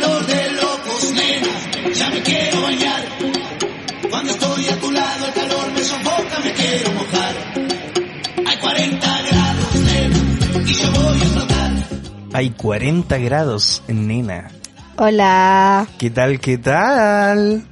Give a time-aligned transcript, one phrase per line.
[0.00, 3.02] calor de locos, nena, ya me quiero bañar.
[4.10, 7.34] Cuando estoy a tu lado el calor me sofoca, me quiero mojar.
[8.46, 10.16] Hay 40 grados, nena,
[10.68, 11.72] y yo voy a explotar.
[12.32, 14.50] Hay 40 grados, nena.
[14.96, 15.86] Hola.
[15.98, 17.64] ¿Qué tal, qué tal?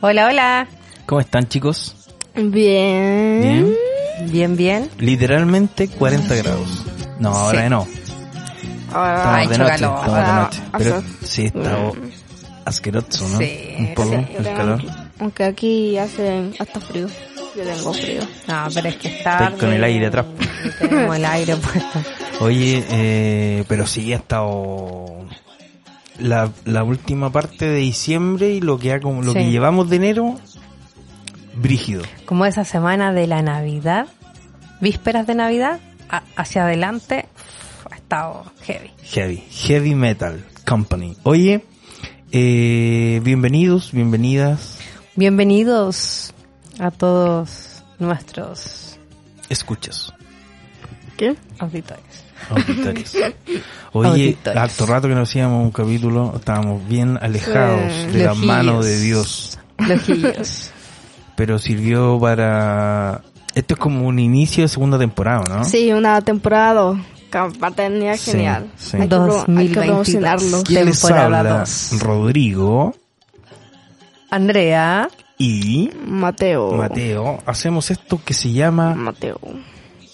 [0.00, 0.68] Hola, hola.
[1.06, 1.94] ¿Cómo están, chicos?
[2.34, 3.40] Bien.
[3.42, 3.76] Bien.
[4.30, 4.90] Bien, bien.
[4.98, 6.84] Literalmente 40 grados.
[7.18, 7.68] No, ahora Sí.
[7.70, 7.86] no.
[8.92, 9.98] Ay, Estamos de hecho noche, calor.
[9.98, 10.62] estamos de Ah, noche.
[10.78, 11.90] Pero hace- sí, está
[12.64, 13.38] asqueroso, ¿no?
[13.38, 14.82] Sí, Un poco sí, el calor.
[15.20, 17.06] Aunque aquí hace hasta frío.
[17.56, 18.20] Yo tengo frío.
[18.48, 19.44] No, pero es que está.
[19.44, 20.26] Estoy con el aire atrás.
[20.78, 21.98] Tenemos el aire puesto.
[22.40, 25.26] Oye, eh, pero sí ha estado
[26.18, 29.38] la, la última parte de diciembre y lo que ha como lo Sí.
[29.38, 30.38] que llevamos de enero
[31.54, 32.02] brígido.
[32.24, 34.06] Como esa semana de la Navidad,
[34.80, 37.26] vísperas de Navidad, a- hacia adelante,
[38.10, 38.90] estado heavy.
[39.04, 39.36] Heavy,
[39.68, 41.16] Heavy Metal Company.
[41.22, 41.64] Oye,
[42.32, 44.78] eh, bienvenidos, bienvenidas,
[45.14, 46.32] Bienvenidos
[46.80, 48.98] a todos nuestros
[49.48, 50.12] escuchas,
[51.16, 51.36] ¿Qué?
[51.60, 52.02] auditores.
[52.50, 53.14] auditores.
[53.92, 54.60] Oye, Auditores.
[54.60, 58.18] harto rato que no hacíamos un capítulo, estábamos bien alejados Sí.
[58.18, 60.72] de la mano de Dios, Lojillos.
[61.36, 63.22] pero sirvió para...
[63.54, 65.64] Esto es como un inicio de segunda temporada, ¿no?
[65.64, 66.94] Sí, una temporada.
[67.58, 68.70] Paternidad Sí, genial.
[68.76, 68.96] sí.
[68.96, 69.86] Hay que, pro- hay que 2022.
[69.86, 70.62] promocionarlo.
[70.64, 71.58] ¿Quién les Temporada habla?
[71.60, 71.90] dos.
[72.00, 72.94] Rodrigo
[74.30, 76.72] Andrea, y Mateo.
[76.72, 77.38] Mateo.
[77.46, 79.40] Hacemos esto que se llama Mateo.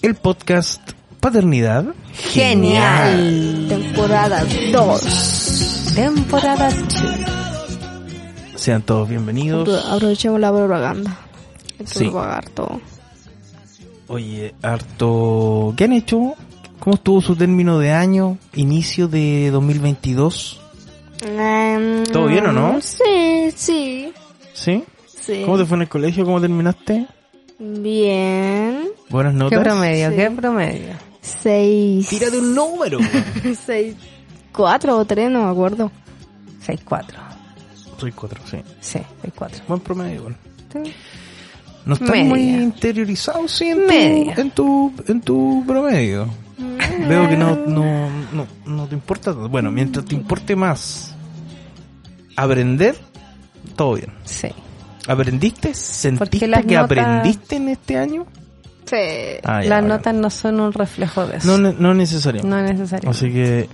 [0.03, 3.67] el podcast Paternidad genial.
[3.69, 5.93] Temporada 2.
[5.95, 6.85] Temporada 2.
[8.55, 9.85] Sean todos bienvenidos.
[9.91, 11.19] Aprovechemos la propaganda.
[11.79, 12.11] Hay que Sí.
[12.55, 12.81] todo.
[14.09, 15.75] Oye, harto...
[15.77, 16.35] ¿Qué han hecho?
[16.81, 18.39] ¿Cómo estuvo su término de año?
[18.55, 20.61] Inicio de 2022.
[21.25, 22.81] Em, ¿Todo bien o no?
[22.81, 24.13] Sí, sí.
[24.53, 24.85] ¿Sí?
[25.21, 25.43] Sí.
[25.45, 26.25] ¿Cómo te fue en el colegio?
[26.25, 27.07] ¿Cómo terminaste?
[27.59, 28.89] Bien.
[29.09, 29.61] Buenas ¿Qué notas.
[29.63, 30.11] promedio?
[30.11, 30.17] Sí.
[30.17, 30.95] ¿Qué promedio?
[31.21, 32.09] Seis.
[32.09, 32.99] Tírate un número.
[33.67, 33.97] Seis.
[34.53, 35.91] Cuatro o tres, no me acuerdo.
[36.65, 37.05] 6-4.
[37.99, 38.59] Soy cuatro, sí.
[38.81, 39.67] Sí, 6-4.
[39.69, 40.37] Buen promedio, bueno.
[40.73, 40.93] Sí.
[41.85, 42.25] No estás Media.
[42.25, 46.27] muy interiorizado, sí, en tu, en tu, en tu promedio.
[46.59, 49.33] Veo que no, no, no, no te importa.
[49.33, 51.15] Bueno, mientras te importe más
[52.37, 52.97] aprender,
[53.77, 54.11] todo bien.
[54.25, 54.49] Sí.
[55.07, 55.75] ¿Aprendiste?
[55.75, 58.27] ¿Sentiste que notas- aprendiste en este año?
[58.87, 58.97] Sí.
[59.45, 61.59] Ah, ya, Las notas no son un reflejo de eso.
[61.59, 62.49] No, no necesariamente.
[62.49, 63.11] No es necesario.
[63.11, 63.69] Así que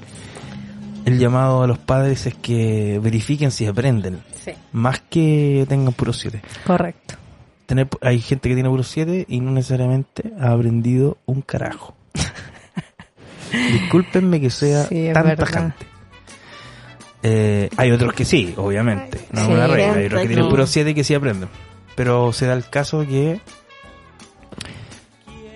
[1.04, 4.20] el llamado a los padres es que verifiquen si aprenden.
[4.44, 4.52] Sí.
[4.72, 6.42] Más que tengan puro 7.
[6.66, 7.14] Correcto.
[7.66, 11.94] Tener, hay gente que tiene puro 7 y no necesariamente ha aprendido un carajo.
[13.52, 15.44] Discúlpenme que sea Sí, tan verdad.
[15.46, 15.86] tajante.
[17.24, 19.26] Eh, hay otros que sí, obviamente.
[19.32, 19.94] No es Sí, una regla.
[19.94, 20.34] Hay otros que sí.
[20.34, 21.48] tienen puro 7 que sí aprenden.
[21.94, 23.40] Pero se da el caso que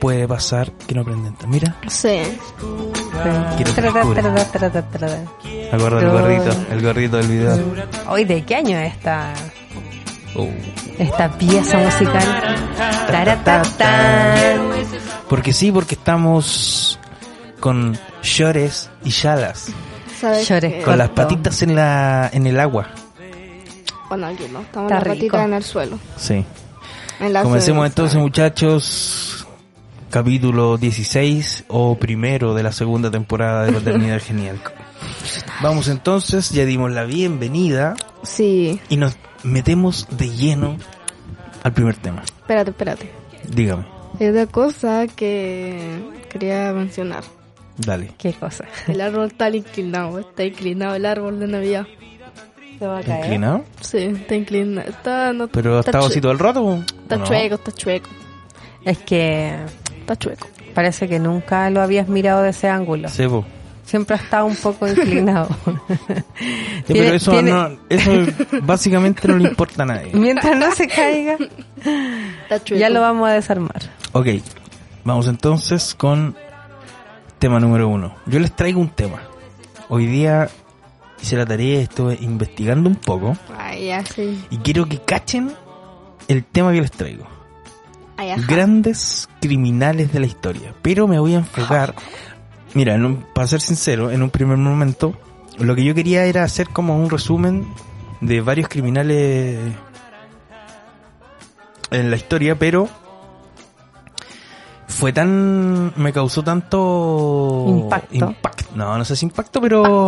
[0.01, 1.35] puede pasar que no aprenden.
[1.49, 2.19] Mira, Sí.
[3.75, 4.45] Tarara,
[4.85, 5.25] tarara.
[5.73, 7.59] acuerdo gorrito, el gorrito del video.
[8.09, 9.33] Hoy, ¿de qué año es esta,
[10.35, 10.49] Oh.
[10.99, 12.67] esta pieza musical?
[15.29, 16.99] Porque sí, porque estamos
[17.61, 19.69] con llores y yalas.
[20.21, 20.84] ¿Sabes Llores?
[20.84, 22.89] Con las patitas en la en el agua.
[24.09, 24.61] Bueno, aquí no.
[24.61, 25.15] Estamos Está la rico.
[25.37, 25.99] patita en el suelo.
[26.17, 26.44] Sí.
[27.21, 29.47] En la Comencemos entonces, muchachos.
[30.11, 34.61] Capítulo 16 o primero de la segunda temporada de Paternidad Genial.
[35.61, 38.81] Vamos entonces, ya dimos la bienvenida Sí.
[38.88, 40.76] y nos metemos de lleno
[41.64, 42.23] al primer tema.
[42.25, 43.11] Espérate, espérate.
[43.49, 43.85] Dígame,
[44.20, 47.25] Hay otra cosa que quería mencionar.
[47.78, 48.11] Dale.
[48.19, 48.64] ¿Ququé cosa?
[48.88, 50.19] El árbol está inclinado.
[50.19, 51.87] Está inclinado el árbol de Navidad.
[52.78, 53.64] ¿Se va a ¿Está inclinado?
[53.81, 54.88] Sí, está inclinado.
[54.88, 56.62] Está, no, Pero ha está así todo el rato.
[56.64, 57.25] ¿o Está no?
[57.25, 58.08] chueco, está chueco.
[58.84, 59.55] Es que
[60.00, 60.46] Está chueco.
[60.75, 63.08] parece que nunca lo habías mirado de ese ángulo.
[63.08, 63.44] Sí, po.
[63.84, 65.49] Siempre ha estado un poco inclinado.
[66.87, 68.11] Sí, pero eso, tiene- no, eso
[68.62, 70.11] básicamente no le importa a nadie.
[70.14, 71.37] Mientras no se caiga,
[72.76, 73.82] ya lo vamos a desarmar.
[74.12, 74.26] Ok,
[75.05, 76.37] vamos entonces con
[77.46, 78.12] tema número uno.
[78.26, 79.20] Yo les traigo un tema.
[79.88, 80.48] Hoy día
[81.22, 84.44] hice la tarea, estuve investigando un poco Ay, ya sí.
[84.50, 85.52] y quiero que cachen
[86.26, 87.25] el tema que les traigo.
[88.16, 88.32] Ay.
[88.48, 90.75] Grandes criminales de la historia.
[90.82, 91.94] Pero me voy a enfocar,
[92.75, 95.14] mira, en un- para ser sincero, en un primer momento,
[95.60, 97.64] lo que yo quería era hacer como un resumen
[98.20, 99.60] de varios criminales
[101.93, 102.88] en la historia, pero
[104.96, 108.14] fue tan, me causó tanto Impacto.
[108.14, 110.06] impact- no, no sé si impacto, pero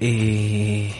[0.00, 0.92] eh,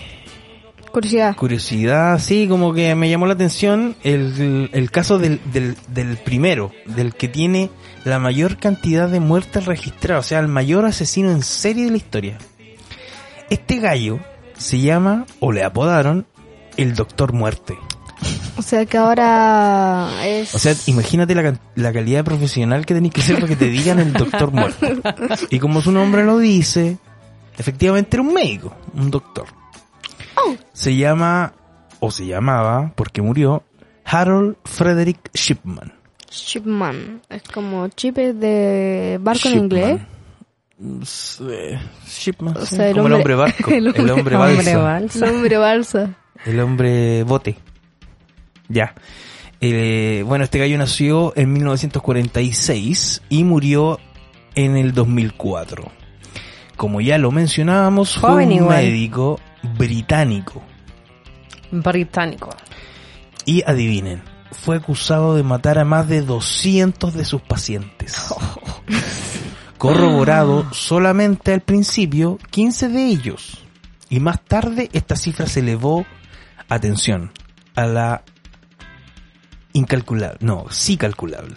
[0.92, 1.36] Curiosidad.
[1.36, 6.72] curiosidad, sí, como que me llamó la atención el, el caso del, del, del primero,
[6.86, 7.70] del que tiene
[8.04, 11.96] la mayor cantidad de muertes registradas, o sea, el mayor asesino en serie de la
[11.96, 12.38] historia.
[13.50, 14.18] Este gallo
[14.56, 16.26] se llama, o le apodaron,
[16.76, 17.76] el Doctor Muerte.
[18.56, 20.54] O sea que ahora es...
[20.54, 23.98] O sea, imagínate la, la calidad profesional que tenéis que ser para que te digan
[23.98, 24.98] el Doctor Muerte.
[25.50, 26.98] Y como su nombre lo dice,
[27.58, 29.46] efectivamente era un médico, un doctor.
[30.72, 31.52] Se llama,
[32.00, 33.62] o se llamaba, porque murió,
[34.04, 35.92] Harold Frederick Shipman.
[36.30, 37.22] Shipman.
[37.28, 40.00] Es como chip de barco en inglés.
[41.50, 41.78] Eh,
[42.08, 44.58] Shipman, O sí, sea, el como el hombre- hombre barco, el el hombre, hombre- balsa,
[44.58, 45.26] Hombre balsa.
[45.26, 46.10] Nombre balsa.
[46.46, 47.56] el hombre bote.
[48.70, 48.94] Ya.
[49.60, 53.98] Eh, bueno, este gallo nació en 1946 y murió
[54.54, 55.84] en el 2004.
[56.76, 58.84] Como ya lo mencionábamos, fue Joven un igual.
[58.84, 59.38] médico
[59.76, 60.62] británico.
[61.70, 62.48] Británico.
[63.44, 64.22] Y adivinen,
[64.52, 68.32] fue acusado de matar a más de 200 de sus pacientes.
[69.78, 73.64] Corroborado solamente al principio 15 de ellos.
[74.08, 76.06] Y más tarde esta cifra se elevó,
[76.68, 77.30] atención,
[77.74, 78.24] a la
[79.72, 81.54] incalculable, no, sí calculable.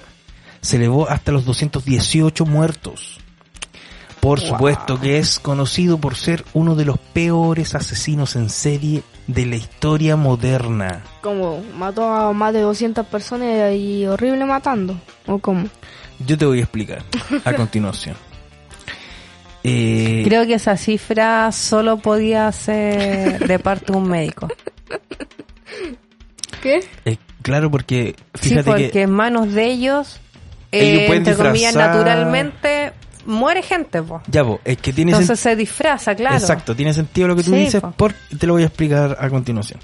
[0.60, 3.18] Se elevó hasta los 218 muertos.
[4.20, 9.46] Por supuesto que es conocido por ser uno de los peores asesinos en serie de
[9.46, 11.02] la historia moderna.
[11.22, 15.00] Como mató a más de 200 personas y horrible matando.
[15.26, 15.68] ¿O cómo?
[16.26, 17.02] Yo te voy a explicar
[17.46, 18.14] a continuación.
[19.64, 24.48] Eh, Creo que esa cifra solo podía ser de parte de un médico.
[26.62, 26.80] ¿Qué?
[27.06, 30.20] eh, claro, porque Sí, fíjate porque que en manos de ellos,
[30.72, 32.92] Ellos eh, entre comillas, naturalmente
[33.26, 34.22] muere gente, po.
[34.28, 36.36] ya vos, es que tiene Entonces se disfraza, claro.
[36.36, 37.90] exacto, tiene sentido lo que tú Sí, dices, po.
[37.92, 39.78] por, te lo voy a explicar a continuación.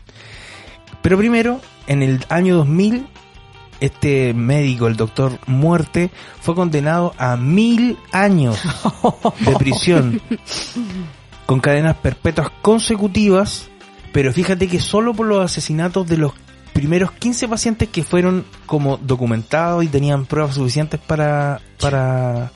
[1.03, 3.07] Pero primero, en el año 2000,
[3.81, 6.11] este médico, el doctor Muerte,
[6.41, 8.59] fue condenado a mil años
[9.41, 10.21] de prisión
[11.45, 13.69] con cadenas perpetuas consecutivas,
[14.13, 16.33] pero fíjate que solo por los asesinatos de los
[16.77, 22.53] primeros 15 pacientes que fueron como documentados y tenían pruebas suficientes para para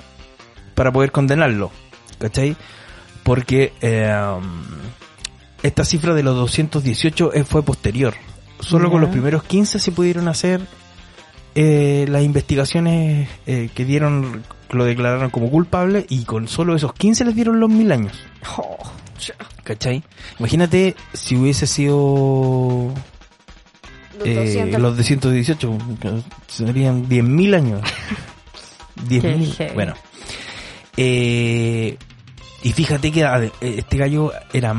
[0.75, 1.71] para poder condenarlo,
[2.19, 2.55] ¿cachai?
[3.23, 4.15] Porque eh,
[5.63, 8.15] esta cifra de los 218 eh, fue posterior.
[8.61, 10.61] Solo con los primeros 15 se pudieron hacer
[11.55, 17.25] eh, las investigaciones eh, que dieron, lo declararon como culpable y con solo esos 15
[17.25, 18.13] les dieron los mil años.
[19.65, 20.03] ¿Cachai?
[20.39, 22.93] Imagínate si hubiese sido
[24.21, 24.81] Los eh, 200.
[24.81, 26.11] los de 118, que
[26.47, 27.83] serían 10.000 años.
[29.09, 29.53] 10.000.
[29.57, 29.75] heavy.
[29.75, 29.95] Bueno.
[30.97, 31.97] Eh,
[32.63, 34.75] y fíjate que ade- este gallo era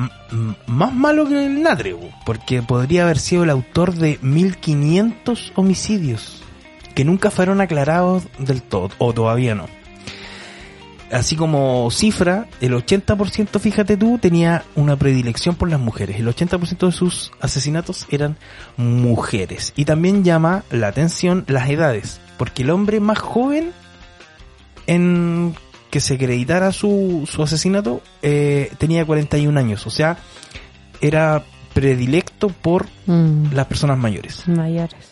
[0.67, 6.43] más malo que el Natre, porque podría haber sido el autor de 1500 homicidios
[6.93, 9.67] que nunca fueron aclarados del todo, o todavía no.
[11.11, 16.19] Así como cifra, el 80%, fíjate tú, tenía una predilección por las mujeres.
[16.19, 18.37] El 80% de sus asesinatos eran
[18.77, 19.73] mujeres.
[19.75, 23.71] Y también llama la atención las edades, porque el hombre más joven
[24.87, 25.53] en
[25.89, 30.17] que se acreditara su, su asesinato eh, tenía 41 años, o sea,
[31.01, 34.47] era predilecto por Mm, las personas mayores.
[34.47, 35.11] mayores.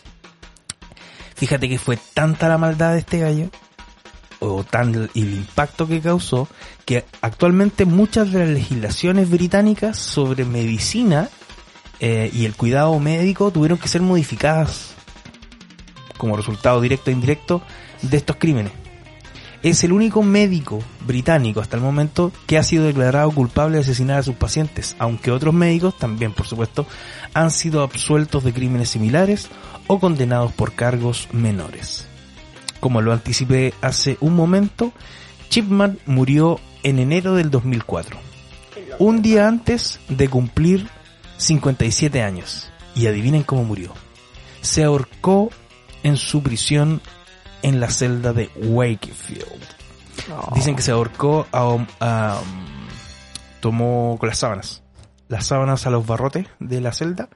[1.34, 3.50] Fíjate que fue tanta la maldad de este gallo,
[4.40, 6.48] o tan el impacto que causó,
[6.84, 11.28] que actualmente muchas de las legislaciones británicas sobre medicina
[12.00, 14.94] eh, y el cuidado médico tuvieron que ser modificadas
[16.16, 17.62] como resultado directo e indirecto
[18.02, 18.72] de estos crímenes.
[19.62, 24.18] Es el único médico británico hasta el momento que ha sido declarado culpable de asesinar
[24.18, 26.86] a sus pacientes, aunque otros médicos también, por supuesto,
[27.34, 29.50] han sido absueltos de crímenes similares
[29.86, 32.09] o condenados por cargos menores.
[32.80, 34.92] Como lo anticipé hace un momento,
[35.50, 38.16] Chipman murió en enero del 2004,
[38.98, 40.88] un día antes de cumplir
[41.36, 42.70] 57 años.
[42.94, 43.92] Y adivinen cómo murió.
[44.62, 45.50] Se ahorcó
[46.02, 47.00] en su prisión
[47.62, 49.62] en la celda de Wakefield.
[50.54, 52.40] Dicen que se ahorcó a, a-
[53.60, 54.82] tomó con las sábanas.
[55.28, 57.28] Las sábanas a los barrotes de la celda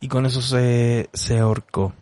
[0.00, 1.92] y con eso se, se ahorcó.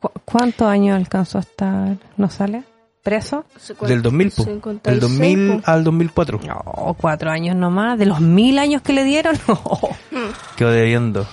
[0.00, 1.96] ¿Cu- ¿Cuántos años alcanzó a estar?
[2.16, 2.62] ¿No sale?
[3.02, 3.44] ¿Preso?
[3.86, 4.44] Del 2000, po.
[4.44, 5.70] 56, Del 2000 po.
[5.70, 6.40] al 2004.
[6.46, 7.98] No, cuatro años nomás.
[7.98, 9.36] ¿De los mil años que le dieron?
[9.48, 9.62] No.
[10.56, 11.26] Quedó debiendo.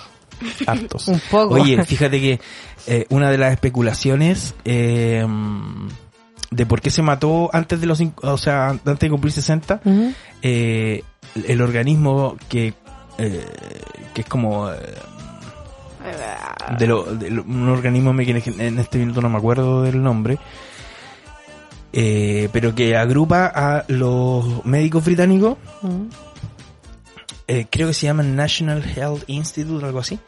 [0.66, 1.08] Hartos.
[1.08, 1.54] Un poco.
[1.54, 2.40] Oye, fíjate que
[2.86, 5.26] eh, una de las especulaciones eh,
[6.50, 10.12] de por qué se mató antes de los, o sea, antes de cumplir 60, Ujú.
[10.42, 11.02] eh,
[11.46, 12.72] el organismo que,
[13.18, 13.44] eh,
[14.14, 14.76] que es como eh,
[16.78, 20.38] de un organismo que en este minuto no me acuerdo del nombre,
[21.92, 25.56] eh, pero que agrupa a los médicos británicos
[27.48, 30.18] eh, creo que se llaman National Health Institute o algo así,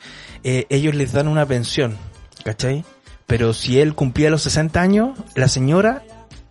[0.45, 1.97] eh, ellos les dan una pensión,
[2.45, 2.85] ¿cachai?
[3.27, 6.03] Pero si él cumplía los 60 años, la señora,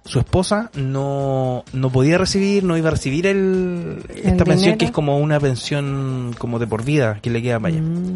[0.07, 4.91] su esposa, no, no podía recibir, no iba a recibir el, esta pensión que es
[4.91, 7.83] como una pensión como de por vida que le queda para allá.
[7.83, 8.15] Mm.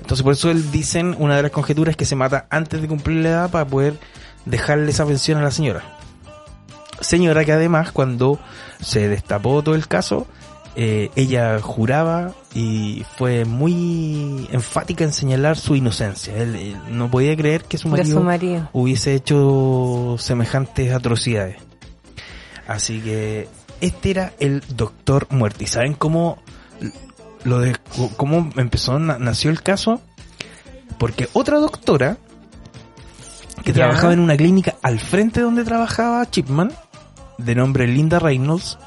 [0.00, 2.88] Entonces por eso él dicen, una de las conjeturas es que se mata antes de
[2.88, 3.94] cumplir la edad para poder
[4.46, 5.84] dejarle esa pensión a la señora.
[7.00, 8.40] Señora que además cuando
[8.80, 10.26] se destapó todo el caso,
[10.80, 16.36] eh, ella juraba y fue muy enfática en señalar su inocencia.
[16.36, 18.68] Él, él no podía creer que su marido su marido.
[18.72, 21.56] hubiese hecho semejantes atrocidades.
[22.68, 23.48] Así que
[23.80, 25.64] este era el Doctor Muerte.
[25.64, 26.38] ¿Y saben cómo
[27.42, 27.74] lo de
[28.16, 30.00] cómo empezó na- nació el caso?
[30.96, 32.18] Porque otra doctora
[33.64, 36.70] que trabajaba en una clínica al frente donde trabajaba Chipman,
[37.38, 38.78] de nombre Linda Reynolds,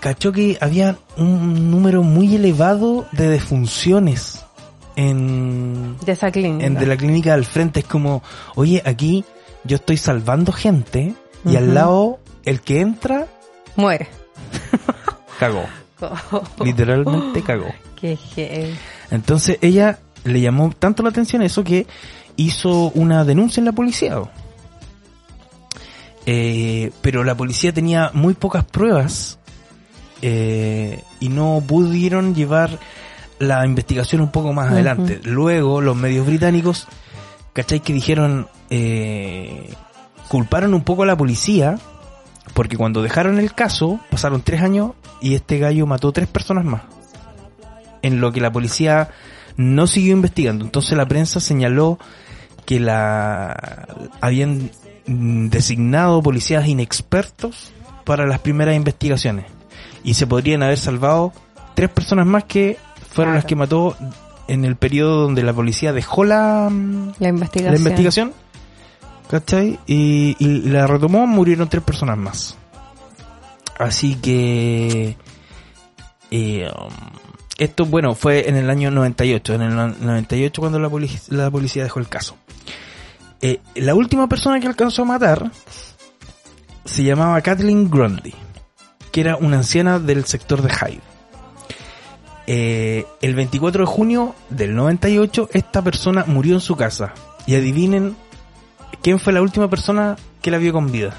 [0.00, 4.44] cachó que había un número muy elevado de defunciones
[4.96, 6.66] en De esa clínica.
[6.66, 8.22] en de la clínica al frente es como,
[8.56, 9.24] oye, aquí
[9.64, 13.26] yo estoy salvando gente y al lado el que entra
[13.76, 14.08] Muere.
[15.38, 15.64] cagó,
[16.64, 17.72] literalmente cagó.
[18.00, 18.74] Qué.
[19.10, 21.86] Entonces ella le llamó tanto la atención eso que
[22.36, 24.20] hizo una denuncia en la policía.
[26.26, 29.37] Eh, pero la policía tenía muy pocas pruebas
[30.22, 32.78] eh, y no pudieron llevar
[33.38, 35.20] la investigación un poco más adelante.
[35.24, 36.88] Luego los medios británicos,
[37.52, 37.80] ¿cachai?
[37.80, 39.72] Que dijeron, eh,
[40.28, 41.78] culparon un poco a la policía
[42.54, 46.82] porque cuando dejaron el caso pasaron tres años y este gallo mató tres personas más
[48.02, 49.10] en lo que la policía
[49.56, 50.64] no siguió investigando.
[50.64, 51.98] Entonces la prensa señaló
[52.64, 53.86] que la
[54.20, 54.70] habían
[55.06, 57.72] designado policías inexpertos
[58.04, 59.57] para las primeras investigaciones
[60.04, 61.32] y se podrían haber salvado
[61.74, 62.76] tres personas más que
[63.10, 63.34] fueron Claro.
[63.34, 63.96] las que mató
[64.48, 67.72] en el periodo donde la policía dejó la, mm, La investigación.
[67.72, 68.32] la investigación.
[69.30, 69.78] ¿Cachai?
[69.86, 72.56] Y, y la retomó, murieron tres personas más.
[73.78, 75.16] Así que...
[76.30, 76.88] eh, um,
[77.58, 79.54] esto, bueno, fue en el año 98.
[79.54, 82.36] En el no- 98 cuando la, poli- la policía dejó el caso.
[83.42, 85.50] Eh, la última persona que alcanzó a matar
[86.84, 88.32] se llamaba Kathleen Grundy,
[89.18, 91.00] que era una anciana del sector de Hyde.
[92.46, 97.14] Eh, el 24 de junio del 98, esta persona murió en su casa.
[97.44, 98.14] Y adivinen
[99.02, 101.16] quién fue la última persona que la vio con vida.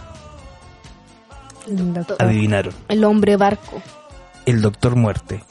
[1.67, 2.15] Doctor.
[2.19, 2.73] Adivinaron.
[2.87, 3.81] El hombre barco.
[4.45, 5.43] el Doctor Muerte.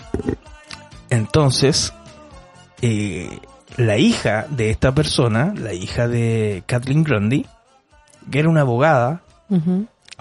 [1.11, 1.93] Entonces,
[2.81, 3.41] eh,
[3.77, 7.45] la hija de esta persona, la hija de Kathleen Grundy,
[8.31, 9.21] que era una abogada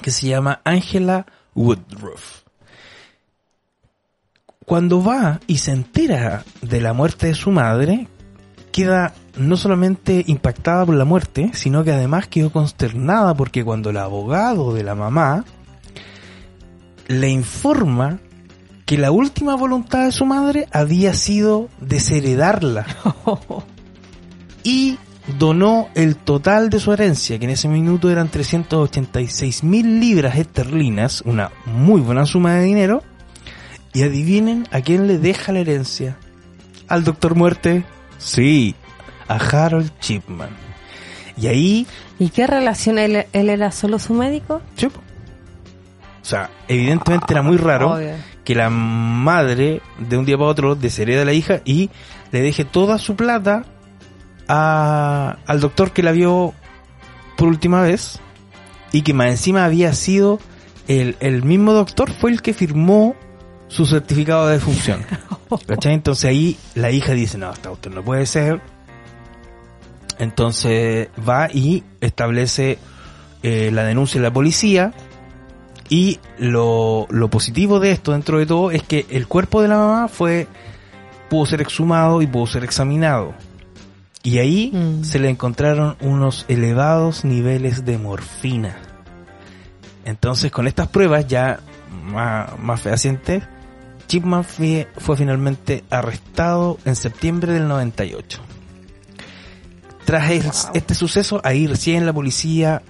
[0.01, 1.25] que se llama Angela
[1.57, 2.43] Woodruff.
[4.65, 8.07] Cuando va y se entera de la muerte de su madre,
[8.71, 13.97] queda no solamente impactada por la muerte, sino que además quedó consternada porque cuando el
[13.97, 15.45] abogado de la mamá
[17.07, 18.19] le informa
[18.85, 22.85] que la última voluntad de su madre había sido desheredarla
[24.63, 24.97] y
[25.37, 31.21] donó el total de su herencia, que en ese minuto eran 386 mil libras esterlinas,
[31.25, 33.03] una muy buena suma de dinero,
[33.93, 36.17] y adivinen a quién le deja la herencia.
[36.87, 37.83] ¿Al Doctor Muerte?
[38.17, 38.75] Sí,
[39.27, 40.49] a Harold Chipman.
[41.35, 41.87] Y ahí
[42.19, 42.97] ¿Y qué relación?
[42.97, 44.61] ¿Él, él era solo su médico?
[44.75, 44.87] Sí.
[44.87, 48.15] O sea, evidentemente era muy raro Obvio.
[48.43, 51.89] que la madre de un día para otro deshereda a la hija y
[52.31, 53.65] le deje toda su plata
[54.47, 56.53] a, al doctor que la vio
[57.35, 58.19] por última vez
[58.91, 60.39] y que más encima había sido
[60.87, 63.15] el, el mismo doctor fue el que firmó
[63.67, 65.05] su certificado de defunción.
[65.67, 65.93] ¿Cachai?
[65.93, 68.61] Entonces ahí la hija dice, no, esta cuestión no puede ser.
[70.19, 72.79] Entonces va y establece
[73.43, 74.93] eh, la denuncia en la policía
[75.89, 79.77] y lo, lo positivo de esto dentro de todo es que el cuerpo de la
[79.77, 80.47] mamá fue
[81.29, 83.33] pudo ser exhumado y pudo ser examinado.
[84.27, 85.05] Y ahí Mm.
[85.05, 88.75] se le encontraron unos elevados niveles de morfina.
[90.03, 91.61] Entonces, con estas pruebas ya
[92.03, 93.43] más, más fehacientes,
[94.07, 98.41] Chipman fue, fue finalmente arrestado en septiembre del 98.
[100.03, 102.81] Tras el- este suceso, ahí recién la policía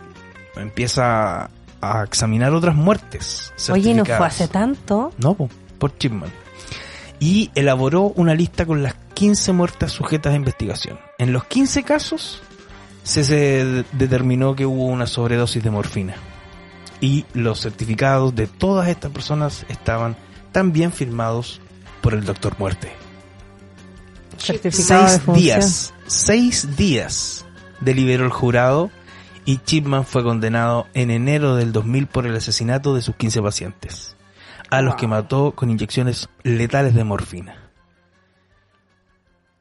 [0.56, 1.52] empieza
[1.82, 3.54] a examinar otras muertes.
[3.72, 5.12] Oye, no fue hace tanto.
[5.20, 6.32] No, po, por Chipman.
[7.20, 10.98] Y elaboró una lista con las 15 muertas sujetas a investigación.
[11.18, 12.42] En los 15 casos
[13.04, 16.16] se, se de- determinó que hubo una sobredosis de morfina.
[17.02, 20.16] Y los certificados de todas estas personas estaban
[20.52, 21.62] también firmados
[22.02, 22.92] por el doctor Muerte.
[24.38, 27.46] Certificado Seis días, seis días
[27.82, 28.92] deliberó el jurado
[29.46, 34.16] y Chipman fue condenado en enero del 2000 por el asesinato de sus 15 pacientes,
[34.70, 37.67] a los que mató con inyecciones letales de morfina.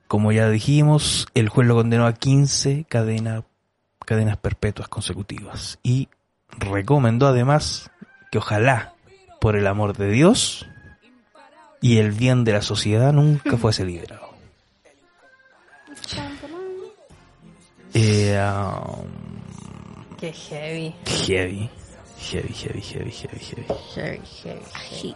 [0.08, 3.44] Como ya dijimos, el juez lo condenó a 15 cadena-
[4.04, 6.08] cadenas perpetuas consecutivas y
[6.58, 7.90] recomendó además
[8.30, 8.94] que ojalá,
[9.40, 10.66] por el amor de Dios
[11.80, 14.26] y el bien de la sociedad, nunca fuese liberado.
[17.94, 20.94] Eh, um, Qué heavy.
[21.26, 21.70] heavy,
[22.18, 23.66] heavy, heavy, heavy, heavy, heavy.
[23.94, 24.60] Heavy, heavy,
[24.90, 25.14] heavy.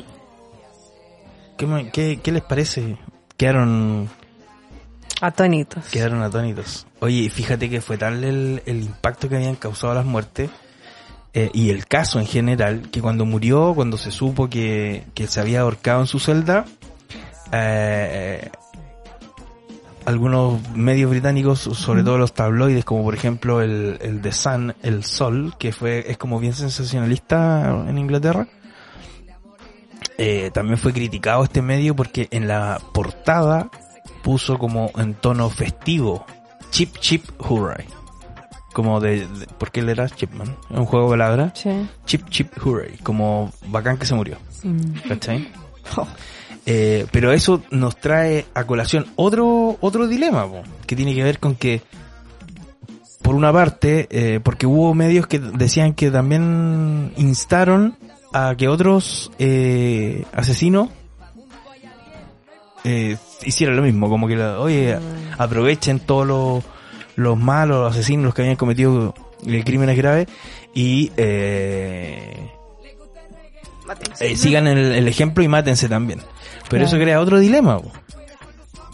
[1.57, 2.97] ¿Qué, me- qué- qué les parece?
[3.37, 4.09] Quedaron,
[5.21, 5.85] Atónitos.
[5.87, 6.87] quedaron atónitos.
[7.01, 10.51] Oye, fíjate que fue tal el, el impacto que habían causado las muertes
[11.33, 15.41] eh, y el caso en general, que cuando murió, cuando se supo que, que se
[15.41, 16.65] había ahorcado en su celda,
[17.53, 18.51] eh,
[20.07, 25.05] algunos medios británicos, sobre todo los tabloides, como por ejemplo el, el The Sun, El
[25.05, 28.49] Sol, que fue, es como bien sensacionalista en Inglaterra,
[30.19, 33.71] eh, también fue criticado este medio porque en la portada
[34.23, 36.25] puso como en tono festivo,
[36.71, 37.87] Chip Chip Hooray.
[38.73, 41.71] Como de, de- porque él era Chipman, un juego de palabras, Sí.
[42.07, 44.37] Chip Chip Hooray, como bacán que se murió.
[44.63, 45.09] Mm.
[45.09, 45.49] ¿Cachai?
[46.67, 51.39] Eh, pero eso nos trae a colación otro, otro dilema, po, que tiene que ver
[51.41, 51.81] con que,
[53.23, 57.97] por una parte, eh, porque hubo medios que decían que también instaron
[58.35, 60.91] a que otros eh, asesinos
[62.85, 64.99] eh, hicieran lo mismo, como que, la- oye,
[65.39, 66.65] aprovechen todos los,
[67.17, 69.15] los malos, los asesinos, los que habían cometido
[69.47, 70.27] eh, crímenes graves
[70.75, 72.51] y eh,
[74.21, 76.21] eh, sigan el, el ejemplo y mátense también.
[76.69, 77.81] Pero eso crea otro dilema,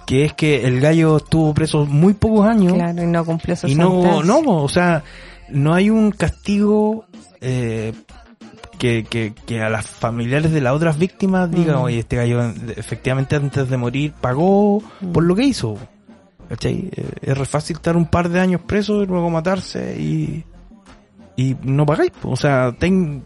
[0.06, 3.66] que es que el gallo estuvo preso muy pocos años Claro, y no cumplió su
[3.68, 5.02] y no, no, o sea,
[5.50, 7.04] no hay un castigo
[7.40, 7.92] eh,
[8.78, 11.82] que, que, que a las familiares de las otras víctimas digan, Mm.
[11.82, 12.42] oye, este gallo
[12.76, 15.12] efectivamente antes de morir pagó Mm.
[15.12, 15.76] por lo que hizo.
[16.48, 16.90] ¿Cachai?
[16.94, 20.44] Eh, Es re fácil estar un par de años preso y luego matarse y,
[21.36, 22.12] y no pagáis.
[22.22, 23.24] O sea, ten,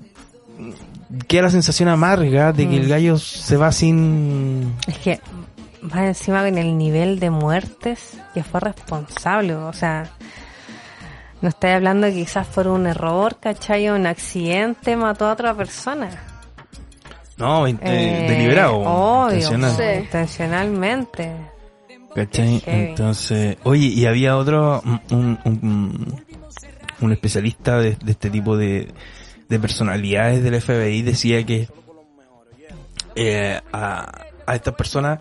[1.29, 2.83] queda la sensación amarga de que Mm.
[2.83, 4.75] el gallo se va sin...
[4.87, 5.21] Es que
[5.83, 10.11] más encima con el nivel de muertes que fue responsable, o sea,
[11.43, 13.89] no estoy hablando de que quizás por un error, ¿cachai?
[13.91, 16.11] Un accidente mató a otra persona.
[17.39, 17.75] No, eh,
[18.29, 18.77] deliberado.
[18.81, 19.77] obvio, intencional.
[19.77, 20.01] Sí.
[20.05, 21.33] intencionalmente.
[22.15, 22.63] ¿Cachai?
[22.67, 26.23] Entonces, oye, y había otro, un, un,
[27.01, 28.93] un especialista de, de este tipo de,
[29.49, 31.69] de personalidades del FBI decía que
[33.15, 34.11] eh, a,
[34.47, 35.21] a estas personas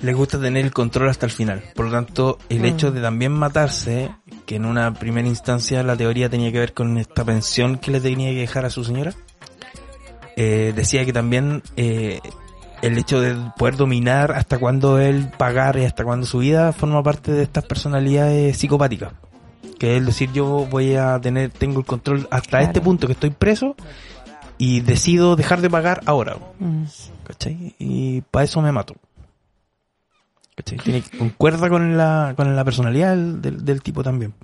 [0.00, 1.62] les gusta tener el control hasta el final.
[1.74, 2.64] Por lo tanto, el Mm.
[2.66, 4.10] hecho de también matarse,
[4.48, 8.00] que en una primera instancia la teoría tenía que ver con esta pensión que le
[8.00, 9.12] tenía que dejar a su señora,
[10.36, 12.20] eh, decía que también eh,
[12.80, 17.02] el hecho de poder dominar hasta cuándo él pagar y hasta cuándo su vida forma
[17.02, 19.12] parte de estas personalidades psicopáticas.
[19.78, 22.64] Que es decir, yo voy a tener, tengo el control hasta Claro.
[22.64, 23.76] este punto que estoy preso
[24.56, 26.38] y decido dejar de pagar ahora.
[26.58, 26.84] Mm.
[27.24, 27.74] ¿Cachai?
[27.78, 28.94] Y para eso me mato.
[30.58, 30.78] ¿Cachai?
[30.78, 34.34] Tiene, concuerda con la, con la personalidad del, del, del tipo también.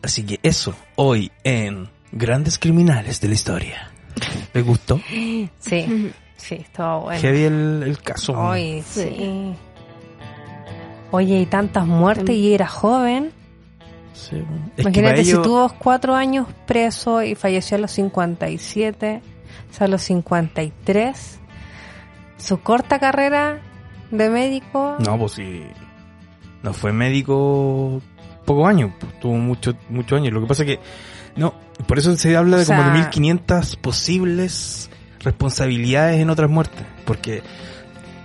[0.00, 3.90] Así que eso, hoy en Grandes Criminales de la Historia.
[4.54, 5.00] ¿Les gustó?
[5.08, 7.20] Sí, sí, estuvo bueno.
[7.20, 8.32] Heavy el, el caso.
[8.38, 9.54] Oye, sí.
[11.10, 13.32] Oye, y tantas muertes y era joven.
[14.14, 14.40] Sí,
[14.76, 19.20] Imagínate, si tuvo cuatro años preso y falleció a los 57,
[19.68, 21.40] o sea, a los 53,
[22.36, 23.60] su corta carrera
[24.12, 25.62] de médico, No, pues sí.
[26.62, 28.00] No fue médico
[28.44, 30.32] pocos años, pues, tuvo muchos muchos años.
[30.32, 30.80] Lo que pasa es que,
[31.34, 31.54] no,
[31.88, 36.84] por eso se habla de O sea- como de 1500 posibles responsabilidades en otras muertes,
[37.04, 37.42] porque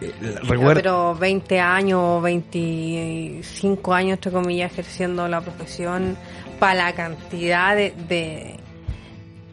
[0.02, 6.15] eh, recuerda, Pero 20 años o 25 años, entre comillas, ejerciendo la profesión
[6.60, 8.57] para la cantidad de, de,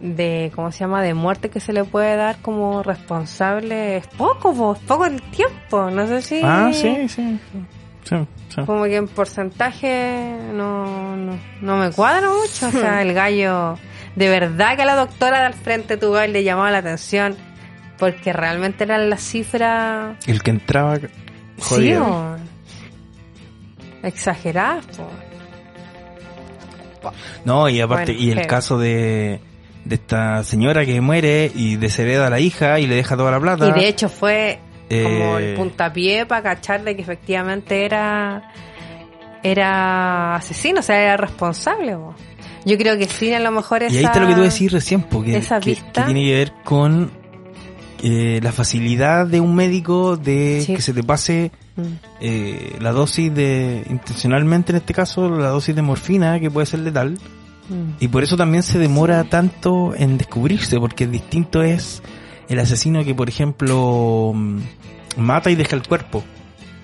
[0.04, 4.52] de, ¿cómo se llama?, de muerte que se le puede dar como responsable, es poco,
[4.54, 5.90] po, es poco el tiempo.
[5.90, 6.40] No sé si...
[6.44, 7.40] ah, sí, sí, sí,
[8.04, 8.16] sí.
[8.66, 12.68] Como que en porcentaje no, no, no me cuadra mucho.
[12.68, 13.78] O sea, el gallo,
[14.14, 17.34] de verdad que a la doctora del frente tuvo le llamaba la atención
[17.98, 20.98] porque realmente eran las cifras El que entraba,
[21.60, 22.36] jodido.
[24.02, 24.84] exageradas.
[27.44, 29.40] No, y aparte, Bueno, y el caso de,
[29.84, 33.40] de esta señora que muere y deshereda a la hija y le deja toda la
[33.40, 33.68] plata.
[33.68, 38.50] Y de hecho fue como Eh, el puntapié para cachar de que efectivamente era
[39.42, 41.94] era asesino, o sea, era responsable.
[41.96, 42.14] po.
[42.64, 43.94] Yo creo que sí, a lo mejor esa...
[43.94, 46.34] Y ahí está lo que tú decís recién, porque esa que, vista- que tiene que
[46.34, 47.10] ver con
[48.02, 50.74] eh, la facilidad de un médico de Sí.
[50.74, 51.82] que se te pase Mm.
[52.20, 56.80] eh, la dosis de, intencionalmente en este caso, la dosis de morfina que puede ser
[56.80, 57.18] letal.
[57.68, 57.96] Mm.
[58.00, 62.02] Y por eso también se demora tanto en descubrirse, porque distinto es
[62.48, 64.58] el asesino que, por ejemplo, mm,
[65.16, 66.22] mata y deja el cuerpo.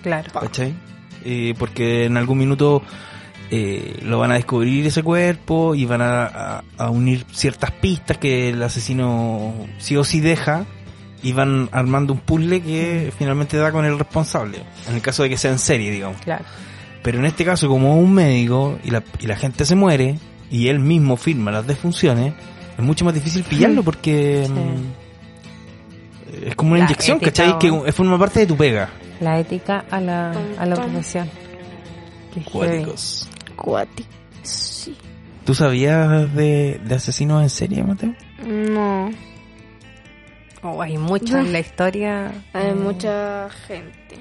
[0.02, 0.30] Claro.
[0.40, 0.74] ¿cachai?
[1.24, 2.82] Eh, porque en algún minuto
[3.50, 8.16] eh, lo van a descubrir ese cuerpo y van a, a- a unir ciertas pistas
[8.16, 10.64] que el asesino sí o sí deja
[11.22, 15.28] y van armando un puzzle que finalmente da con el responsable, en el caso de
[15.28, 16.18] que sea en serie, digamos.
[16.22, 16.44] Claro.
[17.02, 20.16] Pero en este caso, como un médico y la, y la gente se muere
[20.50, 22.34] y él mismo firma las defunciones,
[22.76, 24.52] es mucho más difícil pillarlo porque Sí.
[24.52, 27.58] mm, es como una La inyección, ética, ¿cachai?
[27.58, 28.88] Que forma parte de tu pega.
[29.20, 31.28] La ética a la, a la profesión.
[32.52, 33.28] Cuáticos.
[33.56, 34.08] Cuático.
[34.42, 34.96] Sí.
[35.44, 38.14] ¿Tú sabías de, de asesinos en serie, Mateo?
[38.46, 39.10] No.
[40.62, 42.32] Oh, hay mucho en la historia.
[42.52, 42.82] Hay Mm.
[42.82, 44.16] mucha gente.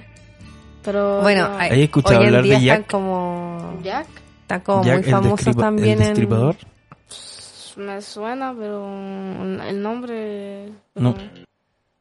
[0.84, 1.22] Pero.
[1.22, 1.58] Bueno, no.
[1.58, 2.90] hay- ¿Has escuchado hoy en hablar día de están Jack?
[2.92, 4.08] como, Jack
[4.50, 6.56] están como Jack, muy el famosos también el destripador.
[7.78, 8.88] me suena, pero
[9.68, 10.70] el nombre.
[10.96, 11.16] No.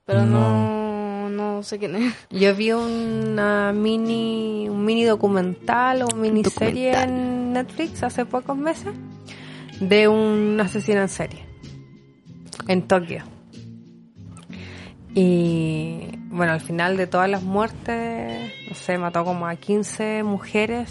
[0.06, 1.28] Pero No.
[1.28, 2.14] no, no sé quién es.
[2.30, 7.08] Yo vi una mini, un mini documental o miniserie Documental.
[7.10, 8.94] en Netflix hace pocos meses
[9.80, 11.44] de un asesino en serie
[12.66, 13.24] en Tokio.
[15.14, 20.90] Y bueno, al final de todas las muertes, no sé, mató como a 15 mujeres,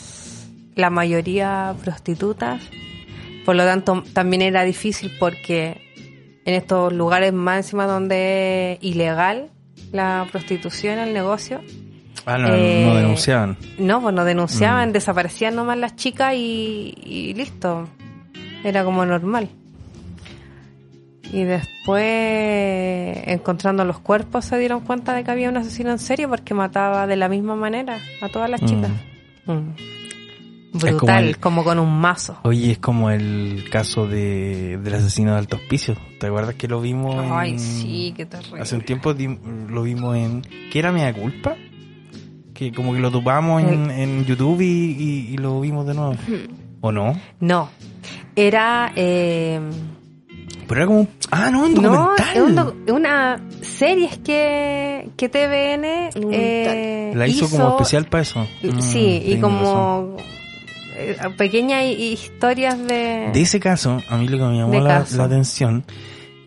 [0.77, 2.61] la mayoría prostitutas.
[3.45, 5.81] Por lo tanto, también era difícil porque
[6.45, 9.49] en estos lugares más encima donde es ilegal
[9.91, 11.61] la prostitución, el negocio,
[12.29, 13.57] Ah, no, Eh, no denunciaban.
[13.79, 14.91] no, pues no denunciaban, Mm.
[14.91, 17.87] desaparecían nomás las chicas y, y listo.
[18.65, 19.47] Era como normal.
[21.31, 26.27] Y después, encontrando los cuerpos, se dieron cuenta de que había un asesino en serie
[26.27, 28.65] porque mataba de la misma manera a todas las Mm.
[28.65, 28.91] chicas.
[29.45, 29.69] Mm.
[30.77, 32.37] Es Brutal, como como, el- con un mazo.
[32.43, 35.95] Oye, es como el caso de, del asesino de Alto Hospicio.
[36.19, 38.61] ¿Te acuerdas que lo vimos Ay, en- sí, qué terrible.
[38.61, 40.41] Hace un tiempo lo vimos en...
[40.71, 41.55] ¿Qué era Mea Culpa?
[42.53, 46.15] Que como que lo topamos en, en YouTube y, y- y lo vimos de nuevo.
[46.81, 47.13] ¿O no?
[47.39, 47.69] No,
[48.35, 48.91] era...
[48.95, 49.59] Eh,
[50.67, 51.09] Pero era como un...
[51.29, 52.25] Ah, no, un No, documental.
[52.35, 58.21] es un doc- una serie es que, que TVN eh, La hizo, como especial para
[58.23, 58.47] eso.
[58.63, 60.15] Mm, sí, y razón.
[60.97, 63.29] Eh, pequeñas hi- historias de...
[63.33, 65.85] De ese caso, a mí lo que me llamó la, atención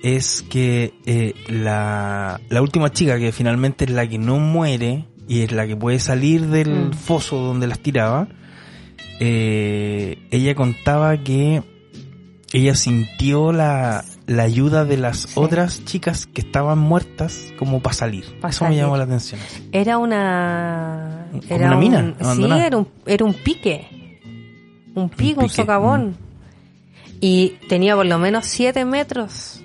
[0.02, 5.42] es que eh, la, la última chica, que finalmente es la que no muere y
[5.42, 6.92] es la que puede salir del Mm.
[6.94, 8.28] foso donde las tiraba,
[9.20, 11.62] eh, ella contaba que
[12.52, 15.32] ella sintió la, la ayuda de las Sí.
[15.36, 18.24] otras chicas que estaban muertas como para salir.
[18.40, 19.40] Pa' Eso me llamó la atención.
[19.72, 21.26] Era una...
[21.48, 23.86] Era una un- mina Sí, era un, era un pique.
[25.02, 26.16] Un pique, un, pique, socavón.
[27.20, 29.62] Y tenía por lo menos 7 metros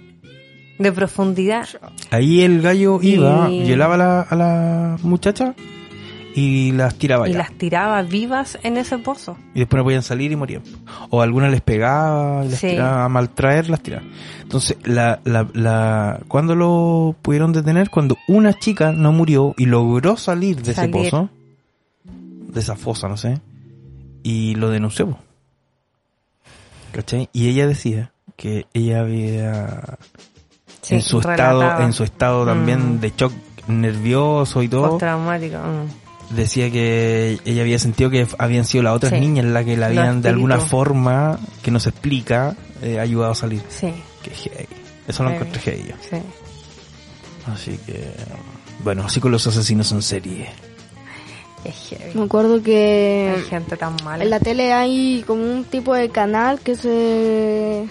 [0.78, 1.67] de profundidad.
[2.12, 5.54] Ahí el gallo iba, Y- la, a la muchacha
[6.38, 9.38] y las tiraba Y las tiraba vivas en ese pozo.
[9.54, 10.63] y después no podían salir y morían.
[11.10, 12.67] O algunas les pegaba y las Sí.
[12.71, 14.04] tiraba a maltraer, las tiraba.
[14.41, 17.89] Entonces, la, la, la, ¿cuándo lo pudieron detener?
[17.89, 20.93] Cuando una chica no murió y logró salir de Salir.
[20.93, 21.30] ese pozo,
[22.04, 23.39] de esa fosa, no sé,
[24.26, 25.20] y lo denunció.
[26.92, 27.30] ¿Cachai?
[27.32, 29.98] Y ella decía que ella había
[30.82, 33.00] Sí, en su estado, en su estado también Mm.
[33.02, 33.34] de shock
[33.68, 35.58] nervioso y todo, Postraumático.
[35.58, 36.36] mm.
[36.36, 39.20] decía que ella había sentido que habían sido las otras Sí.
[39.20, 43.36] niñas las que la habían de alguna forma, que no se explica, eh, ayudado a
[43.36, 43.62] salir.
[43.70, 44.68] Sí, Que heavy.
[45.08, 45.96] Eso lo encontré yo.
[46.02, 46.18] sí.
[47.54, 48.12] Así que,
[48.84, 50.50] bueno, así con los asesinos en serie.
[51.65, 52.12] Es heavy.
[52.17, 54.23] Me acuerdo que Hay gente tan mala.
[54.23, 57.86] en la tele hay como un tipo de canal que se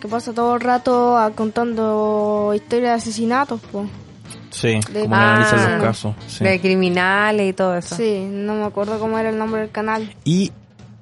[0.00, 3.88] que pasa todo el rato contando historias de asesinatos, pues.
[4.50, 6.14] Sí, De- como Ah, analizan los casos.
[6.28, 6.44] sí.
[6.44, 7.96] De criminales y todo eso.
[7.96, 10.14] Sí, no me acuerdo cómo era el nombre del canal.
[10.24, 10.52] Y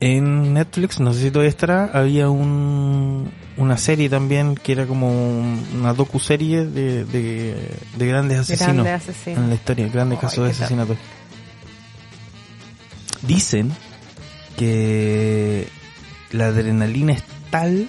[0.00, 5.08] en Netflix, no sé si todavía estará, había un, una serie también que era como
[5.10, 7.56] un- una docu-serie de, de,
[7.96, 8.84] de grandes asesinos.
[8.86, 9.38] Grandes asesinos.
[9.40, 10.96] En la historia, grandes Ay, casos de qué tal.
[13.22, 13.72] Dicen
[14.56, 15.68] que
[16.30, 17.88] la adrenalina es tal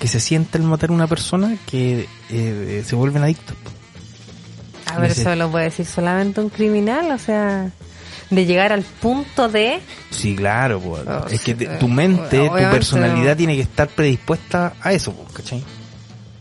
[0.00, 3.56] que se siente al matar a una persona que eh, se vuelven adictos.
[4.86, 7.70] A ver, Ese- eso lo puede decir solamente un criminal, o sea,
[8.30, 9.80] de llegar al punto de...
[10.10, 10.80] Sí, claro.
[10.84, 13.36] Oh, es que te- tu mente, tu personalidad no.
[13.36, 15.62] tiene que estar predispuesta a eso, ¿cachai?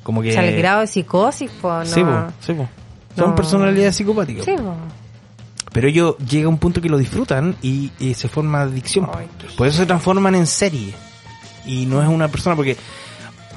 [0.04, 0.30] Como que...
[0.30, 1.96] O sea, el grado de psicosis, pues, no.
[1.96, 2.54] Sí, po, sí.
[3.18, 3.36] Son No.
[3.36, 4.46] personalidades psicopáticas.
[4.46, 4.76] Sí, po.
[5.78, 9.08] Pero ellos llega a un punto que lo disfrutan y, y se forma adicción.
[9.14, 10.96] Ay, Por eso se transforman en serie.
[11.68, 12.76] Y no es una persona porque,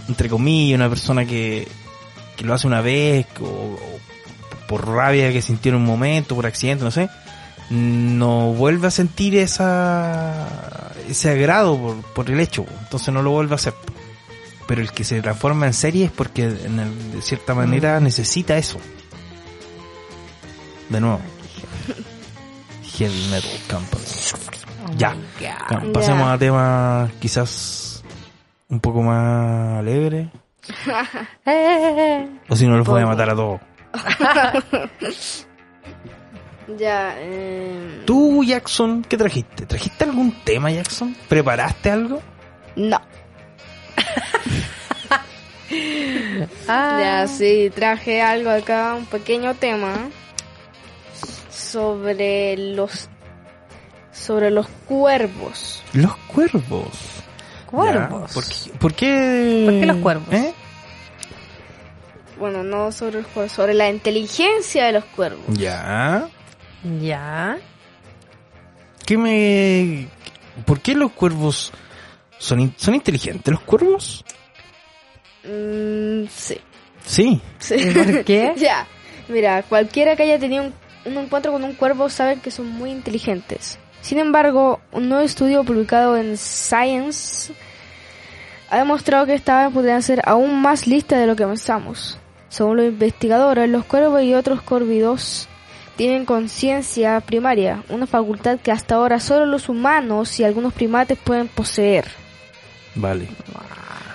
[0.07, 1.67] entre comillas, una persona que,
[2.37, 3.79] que lo hace una vez o, o
[4.69, 7.09] por rabia que sintió en un momento, por accidente, no sé,
[7.71, 10.47] no vuelve a sentir esa
[11.09, 12.67] ese agrado por, por el hecho.
[12.83, 13.73] Entonces no lo vuelve a hacer.
[14.69, 18.59] Pero el que se transforma en serie es porque en el- de cierta manera necesita
[18.59, 18.77] eso.
[20.91, 21.21] De nuevo.
[23.01, 24.05] Heavy Metal Company.
[24.87, 25.17] Oh Ya.
[25.41, 25.57] Ya,
[25.91, 26.33] Pasemos Ya.
[26.35, 28.05] a temas quizás
[28.69, 30.29] un poco más alegres.
[31.47, 33.61] Eh, O si no los voy a matar a todos.
[36.79, 38.03] Ya, eh...
[38.07, 39.67] Tú, Jackson, ¿qué trajiste?
[39.67, 41.17] ¿Trajiste algún tema, Jackson?
[41.29, 42.23] ¿Preparaste algo?
[42.77, 43.01] No.
[46.69, 49.95] ah, Ya, sí, traje algo acá, un pequeño tema
[51.71, 53.09] sobre los
[54.13, 55.83] sobre los cuervos.
[55.93, 56.89] Los cuervos.
[57.67, 58.33] Cuervos.
[58.33, 58.71] ¿Por qué?
[58.79, 60.35] ¿Por qué, ¿Por qué los cuervos?
[60.35, 60.53] ¿Eh?
[62.39, 65.45] Bueno, no sobre los cuervos, sobre la inteligencia de los cuervos.
[65.51, 66.29] Ya.
[67.01, 67.59] Ya.
[69.07, 70.09] ¿Qué me...
[70.65, 71.73] ¿Por qué los cuervos
[72.39, 73.53] son, in- son inteligentes?
[73.53, 74.25] ¿Los cuervos?
[75.45, 76.59] Mm, sí.
[77.05, 77.41] Sí.
[77.59, 77.75] sí.
[77.77, 78.55] ¿Y por qué?
[78.57, 78.87] ya,
[79.29, 82.91] mira, cualquiera que haya tenido un, un encuentro con un cuervo sabe que son muy
[82.91, 83.79] inteligentes.
[84.01, 87.53] Sin embargo, un nuevo estudio publicado en Science
[88.71, 92.19] ha demostrado que esta vez podrían ser aún más listas de lo que pensamos.
[92.49, 95.49] Según los investigadores, los cuervos y otros córvidos
[95.97, 101.49] tienen conciencia primaria, una facultad que hasta ahora solo los humanos y algunos primates pueden
[101.49, 102.07] poseer.
[102.95, 103.29] Vale.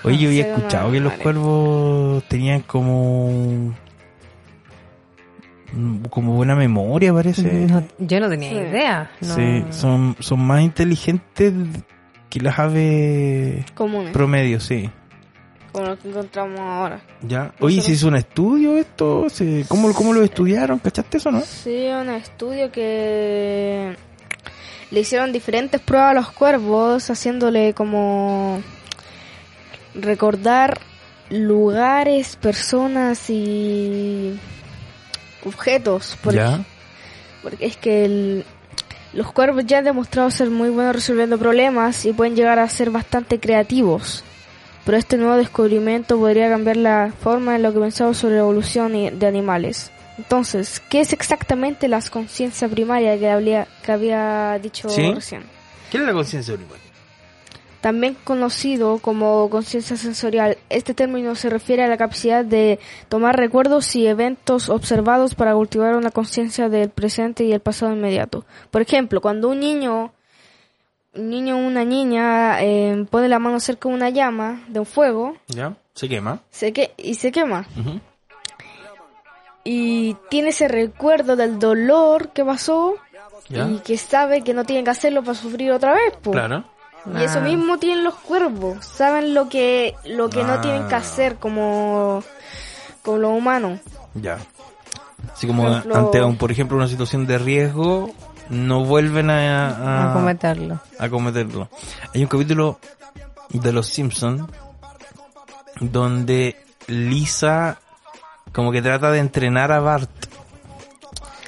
[0.03, 3.73] Oye, yo había escuchado que los cuervos tenían como...
[6.09, 7.43] Como buena memoria, parece.
[7.67, 8.55] No, yo no tenía Sí.
[8.55, 9.11] idea.
[9.21, 9.35] No.
[9.35, 11.53] Sí, son, son más inteligentes
[12.29, 14.89] que las aves Comunes, promedio, sí.
[15.71, 17.01] como lo que encontramos ahora.
[17.21, 17.53] Ya.
[17.59, 19.29] Oye, ¿se hizo un estudio esto?
[19.29, 20.79] ¿Se- ¿Cómo, ¿Cómo lo estudiaron?
[20.79, 21.41] ¿Cachaste eso, no?
[21.41, 23.93] Sí, un estudio que
[24.91, 28.61] le hicieron diferentes pruebas a los cuervos, haciéndole como
[29.93, 30.79] recordar
[31.29, 34.37] lugares, personas y
[35.45, 36.17] objetos.
[36.21, 36.63] Por Ya.
[37.41, 38.45] Porque es que el-
[39.13, 42.89] los cuervos ya han demostrado ser muy buenos resolviendo problemas y pueden llegar a ser
[42.89, 44.23] bastante creativos.
[44.83, 48.91] Pero este nuevo descubrimiento podría cambiar la forma en lo que pensamos sobre la evolución
[49.17, 49.91] de animales.
[50.17, 55.11] Entonces, ¿qué es exactamente la conciencia primaria que había, que había dicho ¿Sí?
[55.13, 55.43] recién?
[55.91, 56.84] ¿Qué es la conciencia primaria?
[57.85, 63.95] También conocido como conciencia sensorial, este término se refiere a la capacidad de tomar recuerdos
[63.95, 68.43] y eventos observados para cultivar una conciencia del presente y el pasado inmediato.
[68.71, 70.11] Por ejemplo, cuando un niño,
[71.13, 74.87] un niño o una niña eh, pone la mano cerca de una llama de un
[74.87, 75.75] fuego Ya.
[75.93, 76.39] Se quema.
[76.49, 77.67] se que y se quema
[79.63, 82.95] y tiene ese recuerdo del dolor que pasó
[83.47, 83.69] Ya.
[83.69, 86.15] y que sabe que no tiene que hacerlo para sufrir otra vez.
[86.19, 86.31] po.
[86.31, 86.63] Claro.
[87.13, 87.41] Y eso Ah.
[87.41, 88.85] mismo tienen los cuervos.
[88.85, 90.47] Saben lo que lo que Ah.
[90.47, 92.23] no tienen que hacer como
[93.03, 93.79] como los humanos.
[94.15, 94.37] Ya.
[95.33, 98.11] Así como Por ejemplo- ante, un, por ejemplo, una situación de riesgo,
[98.49, 100.79] no vuelven a, a, A cometerlo.
[100.99, 101.69] a cometerlo.
[102.13, 102.79] Hay un capítulo
[103.49, 104.43] de Los Simpsons
[105.79, 106.55] donde
[106.87, 107.77] Lisa
[108.53, 110.09] como que trata de entrenar a Bart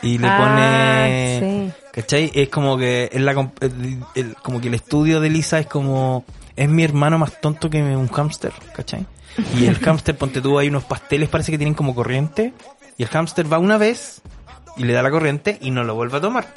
[0.02, 1.40] Y le Ah, pone...
[1.40, 1.67] sí.
[1.98, 2.32] ¿Cachai?
[2.36, 5.66] Es como que es la, comp- el, el- como que el estudio de Lisa es
[5.66, 6.24] como
[6.56, 9.06] es mi hermano más tonto que un hámster, ¿cachai?
[9.60, 12.54] Y el hámster, ponte tú, hay unos pasteles parece que tienen como corriente
[12.98, 14.22] y el hámster va una vez
[14.78, 16.48] y le da la corriente y no lo vuelve a tomar.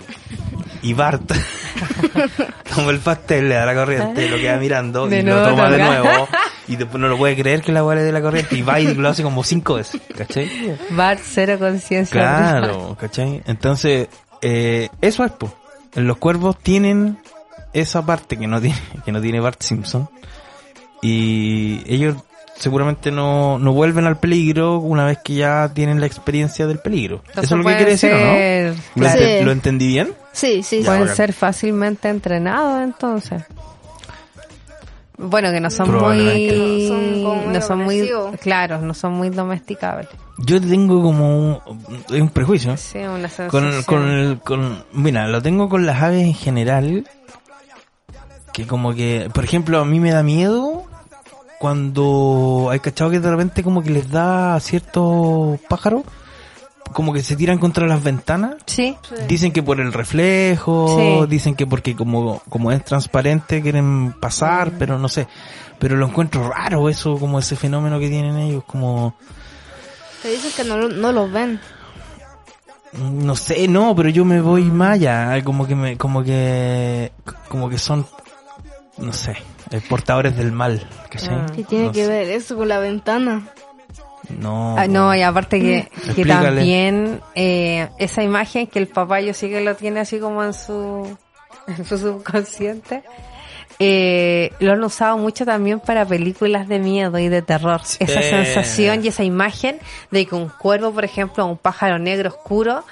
[0.82, 1.30] Y Bart
[2.74, 5.78] toma el pastel, le da la corriente, lo queda mirando De y lo toma de
[5.78, 6.28] nuevo
[6.68, 8.78] y después no lo puede creer que la weá le dé la corriente y va
[8.80, 10.76] y lo hace como cinco veces, ¿cachai?
[10.90, 12.12] Bart cero conciencia.
[12.20, 13.42] Claro, ¿cachai?
[13.46, 14.08] Entonces,
[14.42, 15.52] eh, eso es, po.
[15.94, 17.18] Los cuervos tienen
[17.72, 20.08] esa parte que no tiene, que no tiene Bart Simpson.
[21.02, 22.16] Y ellos
[22.56, 27.22] seguramente no, no vuelven al peligro una vez que ya tienen la experiencia del peligro.
[27.28, 29.44] Entonces eso es lo que quiere decir, ¿o no?
[29.44, 30.12] ¿Lo, entendí bien?
[30.32, 30.82] Sí, sí.
[30.84, 31.16] Pueden bacán.
[31.16, 33.42] ser fácilmente entrenados entonces.
[35.22, 36.16] Bueno, que no son muy...
[36.18, 37.94] Que no son no son muy...
[37.96, 38.36] agresivos.
[38.40, 40.08] Claro, no son muy domesticables.
[40.38, 41.58] Yo tengo como un,
[42.08, 42.76] es un prejuicio.
[42.78, 43.48] Sí, una sensación.
[43.50, 47.06] Con, con, el- con, mira, lo tengo con las aves en general.
[48.52, 50.84] Que como que, por ejemplo, a mí me da miedo
[51.58, 56.02] cuando hay cachado que de repente como que les da a ciertos pájaros,
[56.92, 58.56] como que se tiran contra las ventanas.
[58.66, 58.96] Sí,
[59.28, 61.26] Dicen que por el reflejo, Sí.
[61.30, 65.26] dicen que porque como, como es transparente quieren pasar, pero no sé.
[65.78, 69.14] Pero lo encuentro raro eso, como ese fenómeno que tienen ellos, como...
[70.22, 71.58] Te dicen que no, no los ven.
[72.92, 77.12] No sé, no, pero yo me voy más allá, como que me, como que,
[77.48, 78.04] como que son,
[78.98, 79.36] no sé,
[79.70, 81.34] eh, portadores del mal, ¿cachai?
[81.36, 81.46] Ah.
[81.54, 82.08] ¿Qué tiene No que sé.
[82.10, 83.48] ver eso con la ventana?
[84.38, 84.76] No.
[84.78, 86.46] Ah, no, y aparte que, que Explícale.
[86.58, 90.54] también eh, esa imagen que el papá yo sí que lo tiene así como en
[90.54, 91.16] su,
[91.66, 93.02] en su subconsciente,
[93.78, 97.80] eh, lo han usado mucho también para películas de miedo y de terror.
[97.98, 99.78] Esa sensación y esa imagen
[100.10, 102.84] de que un cuervo, por ejemplo, o un pájaro negro oscuro,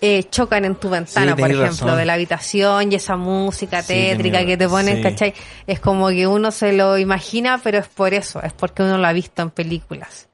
[0.00, 1.96] eh, chocan en tu ventana, Sí, por ejemplo, razón.
[1.96, 5.00] de la habitación y esa música tétrica que te ponen.
[5.00, 5.32] ¿cachai?
[5.64, 9.06] Es como que uno se lo imagina, pero es por eso, es porque uno lo
[9.06, 10.26] ha visto en películas.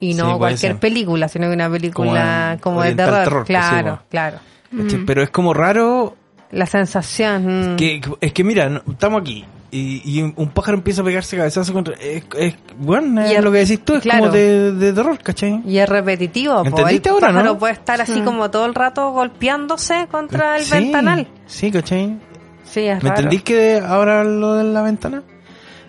[0.00, 0.80] Y Sí, no puede cualquier ser.
[0.80, 3.24] película, sino que una película Como como, de terror.
[3.24, 4.38] terror, pues, sí, claro, claro.
[4.76, 5.04] ¿cachai?
[5.04, 6.16] Pero es como raro
[6.52, 7.72] La sensación.
[7.74, 11.72] mm, que, es que mira, estamos aquí y, y un, pájaro empieza a pegarse cabezazo
[11.74, 14.20] contra, es, es bueno, es Y es- lo que decís tú, es claro.
[14.20, 15.62] como de, de terror, ¿cachai?
[15.66, 17.58] Y es repetitivo, el ¿Entendiste ahora, pájaro no?
[17.58, 21.26] puede estar así como todo el rato golpeándose contra el Sí, ventanal.
[21.46, 22.16] Sí, ¿cachai?
[22.64, 23.16] Sí, es ¿Me raro.
[23.22, 25.22] entendís que ahora lo de la ventana?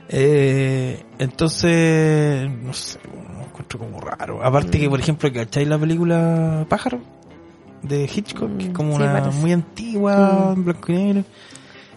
[0.09, 2.99] Eh, entonces, no sé,
[3.69, 4.43] encuentro como raro.
[4.43, 4.81] Aparte Mm.
[4.81, 6.99] que, por ejemplo, ¿cacháis la película Pájaro?
[7.81, 9.37] De Hitchcock, que es como Mm, sí, una parece.
[9.37, 9.41] Mm.
[9.41, 11.23] muy antigua, en blanco y negro.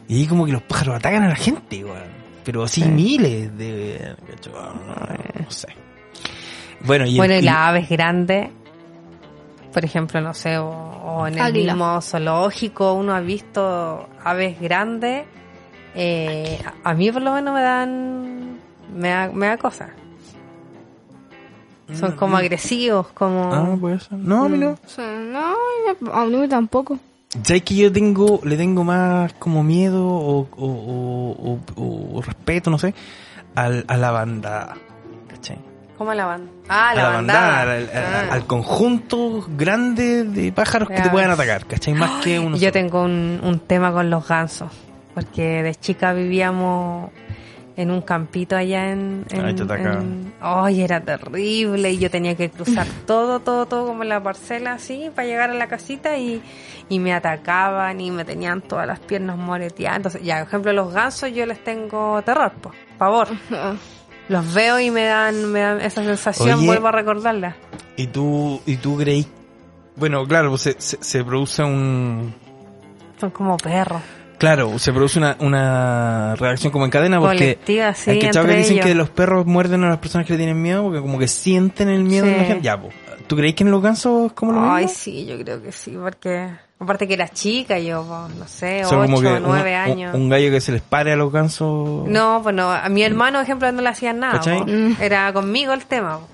[0.08, 2.22] Y ahí como que los pájaros atacan a la gente, weón.
[2.44, 2.88] Pero así Sí.
[2.88, 4.16] miles de...
[4.52, 5.68] No, no sé.
[6.84, 8.48] Bueno, y, Bueno, el- y y- las aves grandes,
[9.72, 11.74] por ejemplo, no sé, o, o en el Águila.
[11.74, 15.24] mismo zoológico uno ha visto aves grandes.
[15.94, 18.58] eh, a a mí por lo menos me dan,
[18.96, 19.90] me da, me da cosa.
[21.94, 23.50] Son como agresivos, como...
[23.76, 23.84] Mm.
[23.84, 23.98] Ah.
[24.16, 24.78] No, a mí no.
[24.98, 25.54] No,
[26.12, 26.98] a mí tampoco.
[27.42, 32.78] ¿Sabes que yo tengo, le tengo más como miedo o, o, o, o- respeto, no
[32.78, 32.94] sé,
[33.54, 34.76] al, a la bandada?
[35.28, 35.58] ¿Cachai?
[35.96, 36.50] ¿Cómo la banda?
[36.68, 37.50] Ah, a la, bandada.
[37.50, 38.34] bandada, al, al- Ah.
[38.34, 41.10] al conjunto grande de pájaros que te Ya.
[41.10, 41.94] puedan atacar, ¿cachai?
[41.94, 42.72] Más que uno Yo solo.
[42.72, 44.70] tengo un, un tema con los gansos,
[45.14, 47.10] porque de chica vivíamos
[47.76, 49.24] en un campito allá en...
[49.30, 50.02] en, Ahí te atacaban.
[50.02, 54.22] en- Ay, era terrible y yo tenía que cruzar todo, todo, todo como en la
[54.22, 56.42] parcela así para llegar a la casita y,
[56.88, 59.96] y me atacaban y me tenían todas las piernas moreteadas.
[59.96, 63.28] Entonces, ya, por ejemplo, los gansos yo les tengo terror, pues, pavor.
[63.52, 63.74] Ah,
[64.28, 66.66] Los veo y me dan, me dan esa sensación, Oye.
[66.66, 67.56] vuelvo a recordarla.
[67.96, 69.26] ¿Y tú, y tú creí?
[69.96, 72.34] Bueno, claro, pues se, se, se produce un...
[73.20, 74.00] Son como perros.
[74.42, 77.36] Claro, se produce una, una reacción como en cadena porque...
[77.38, 78.86] Colectiva, sí, hay que entre que dicen ellos.
[78.86, 81.88] que los perros muerden a las personas que le tienen miedo porque como que sienten
[81.88, 82.44] el miedo de la Sí.
[82.46, 82.62] gente.
[82.64, 82.92] Ya, pues.
[83.28, 84.98] ¿Tú creéis que en los gansos es como lo Ay, mismo?
[85.00, 86.50] sí, yo creo que sí, porque
[86.80, 88.02] aparte que era chica, yo,
[88.36, 90.12] no sé, Son como ocho, que nueve años.
[90.12, 92.08] Un, gallo que se les pare a los gansos.
[92.08, 94.40] No, pues no, a mi hermano, por ejemplo, no le hacían nada.
[94.66, 94.96] Mm.
[95.00, 96.18] era conmigo el tema.
[96.18, 96.26] po.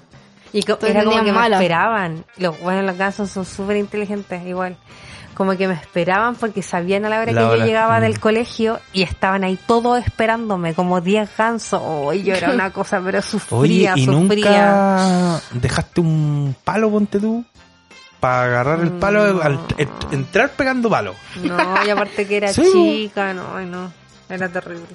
[0.55, 2.25] Y co- Entonces era como que me esperaban.
[2.39, 4.79] Los, bueno, los gansos son súper inteligentes, igual.
[5.39, 8.03] Como que me esperaban porque sabían a la hora La que hora, yo llegaba mm.
[8.03, 11.81] del colegio y estaban ahí todos esperándome, como 10 gansos.
[11.83, 14.17] Oh, y yo era una cosa, pero Oye, sufría, ¿y sufría.
[14.17, 17.45] nunca dejaste un palo, ponte tú?
[18.19, 19.41] Para agarrar el palo, No.
[19.43, 21.15] al en- entrar pegando palo.
[21.45, 23.93] No, y aparte que era Sí, chica, no, ay, no,
[24.29, 24.87] era terrible.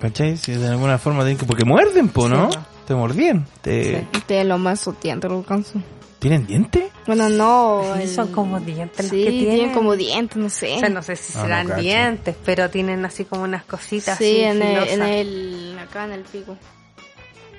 [0.00, 0.36] ¿Cachai?
[0.36, 1.46] Si de alguna forma tienen que...
[1.46, 2.50] Porque muerden, po, ¿no?
[2.50, 2.58] Sí.
[2.88, 3.46] Te mordían.
[3.60, 4.08] Te...
[4.12, 5.80] Ustedes lo más odiantes los gansos.
[6.22, 6.84] ¿Tienen dientes?
[7.06, 7.82] Bueno, no.
[8.00, 9.54] Sí, son como dientes los Sí, que tienen.
[9.56, 9.74] tienen.
[9.74, 10.76] como dientes, no sé.
[10.76, 11.80] O sea, no sé si Ah, no serán cacho.
[11.80, 15.78] dientes, pero tienen así como unas cositas sí, así en el, en el.
[15.80, 16.56] Acá en el pico.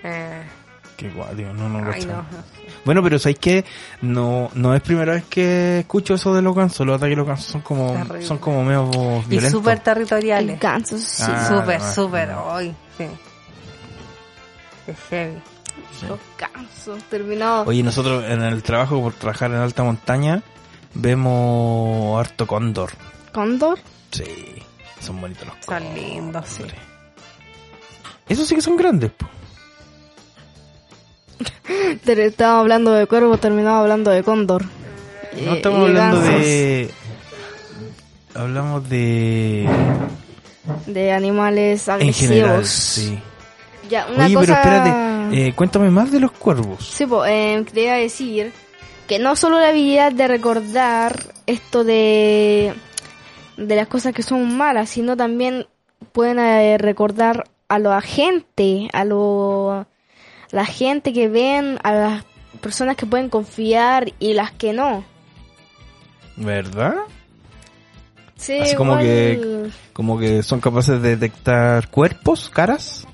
[0.05, 0.43] Eh,
[0.95, 2.26] Qué guay, tío, no, no lo ay, no, no.
[2.86, 3.66] Bueno, pero ¿sabes qué?
[4.01, 6.86] No, no es primera vez que escucho eso de los gansos.
[6.88, 8.22] Los ataques de los gansos son como, Terrible.
[8.26, 8.89] son como medio
[9.26, 9.59] Y violentos.
[9.59, 10.57] súper El territoriales.
[10.59, 11.24] ganso, sí.
[11.28, 12.28] Ah, súper, no, súper.
[12.30, 12.43] no.
[12.45, 13.05] Hoy, sí.
[14.88, 15.41] Es heavy.
[16.08, 17.02] Los gansos.
[17.10, 17.64] Terminado.
[17.66, 20.41] Oye, nosotros en el trabajo, por trabajar en alta montaña,
[20.94, 22.91] vemos harto cóndor.
[23.34, 23.80] Cóndor.
[24.12, 24.24] Sí,
[25.00, 25.96] son bonitos los cóndores.
[25.96, 26.64] lindos, sí.
[28.30, 29.28] Esos sí que son grandes, po.
[32.06, 34.64] Estábamos hablando de cuervo, terminamos hablando de cóndor.
[34.64, 34.70] No
[35.54, 36.91] Eh, estamos hablando de...
[38.36, 39.70] Hablamos de...
[40.88, 42.30] De animales En agresivos.
[42.30, 43.20] general, sí.
[43.89, 44.46] Ya, una Oye, cosa...
[44.46, 44.89] pero espérate,
[45.34, 46.86] eh, cuéntame más de los cuervos.
[46.88, 48.52] Sí, pues, eh, quería decir
[49.08, 52.74] que no solo la habilidad de recordar esto de,
[53.58, 55.68] de las cosas que son malas, sino también
[56.12, 59.86] pueden eh, recordar a la gente, a lo,
[60.52, 62.24] la gente que ven, a las
[62.62, 65.04] personas que pueden confiar y las que no.
[66.38, 66.96] ¿Verdad?
[68.38, 73.08] Sí, Así como que- igual- Como que son capaces de detectar cuerpos, caras.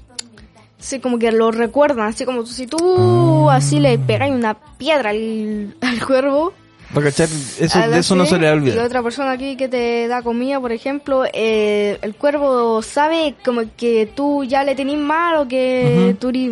[0.79, 3.55] Sí, como que lo recuerdan, así como si tú Ah.
[3.57, 6.53] así le pegas una piedra al, al cuervo.
[6.93, 7.27] Cachar,
[7.59, 10.23] eso, de eso no se le va a Y otra persona aquí que te da
[10.23, 15.47] comida, por ejemplo, eh, el cuervo sabe como que tú ya le tenés mal o
[15.47, 16.13] que Ujú.
[16.15, 16.51] tú eres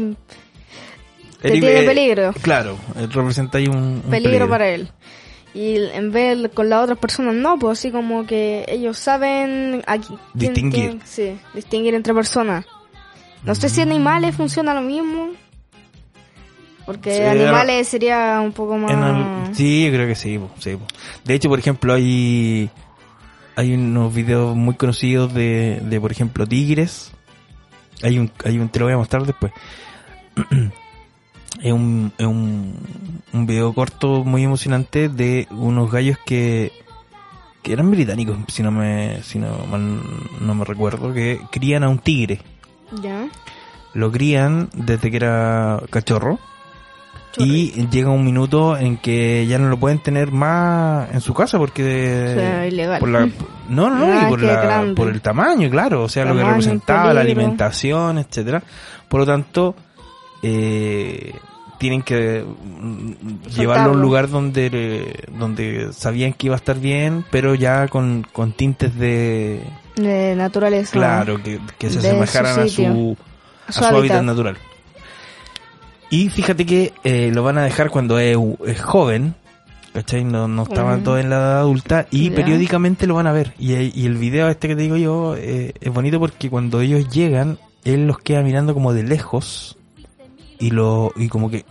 [1.41, 2.33] Eric, tiene eh, peligro.
[2.41, 4.89] Claro, eh, representa ahí un, un peligro, para él.
[5.55, 10.09] Y en vez con las otras personas no, pues así como que ellos saben aquí
[10.37, 10.89] quién- Distinguir.
[10.89, 12.65] quién- sí, distinguir entre personas.
[13.47, 15.29] No sé si animales funciona lo mismo.
[16.85, 19.55] Porque Sí, animales sería un poco más...
[19.55, 20.77] Sí, yo creo que sí, sí.
[21.23, 22.69] De hecho, por ejemplo, hay
[23.55, 27.11] hay unos videos muy conocidos de, de por ejemplo, tigres.
[28.03, 29.53] Hay un, hay un, te lo voy a mostrar después.
[31.63, 32.75] es un, es un,
[33.31, 36.71] un video corto muy emocionante de unos gallos que,
[37.63, 40.01] que eran británicos, si no me, si no mal
[40.41, 42.41] no me recuerdo, que crían a un tigre.
[42.91, 43.27] Ya.
[43.93, 46.39] Lo crían desde que era cachorro.
[47.39, 51.59] Y llega un minuto en que ya no lo pueden tener más en su casa
[51.59, 52.31] porque...
[52.31, 52.99] O sea, ilegal.
[52.99, 53.19] por la-
[53.69, 57.13] no, no, no, Ah, y por, la- el tamaño, claro, o sea, lo que representaba,
[57.13, 58.63] la alimentación, etcétera
[59.07, 59.75] Por lo tanto,
[60.41, 61.31] eh,
[61.77, 63.11] tienen que mm,
[63.55, 68.25] llevarlo a un lugar donde, donde sabían que iba a estar bien, pero ya con,
[68.33, 69.61] con tintes de...
[69.97, 70.91] De naturaleza.
[70.93, 73.17] Claro, que, que se asemejaran su a su,
[73.67, 74.57] a a su hábitat natural.
[76.09, 79.35] Y fíjate que eh, lo van a dejar cuando es, es joven,
[79.93, 80.23] ¿cachai?
[80.23, 83.53] No, no estaba todo en la edad adulta y periódicamente lo van a ver.
[83.59, 87.09] Y, y el video este que te digo yo eh, es bonito porque cuando ellos
[87.09, 89.77] llegan, él los queda mirando como de lejos
[90.59, 91.65] y lo y como que,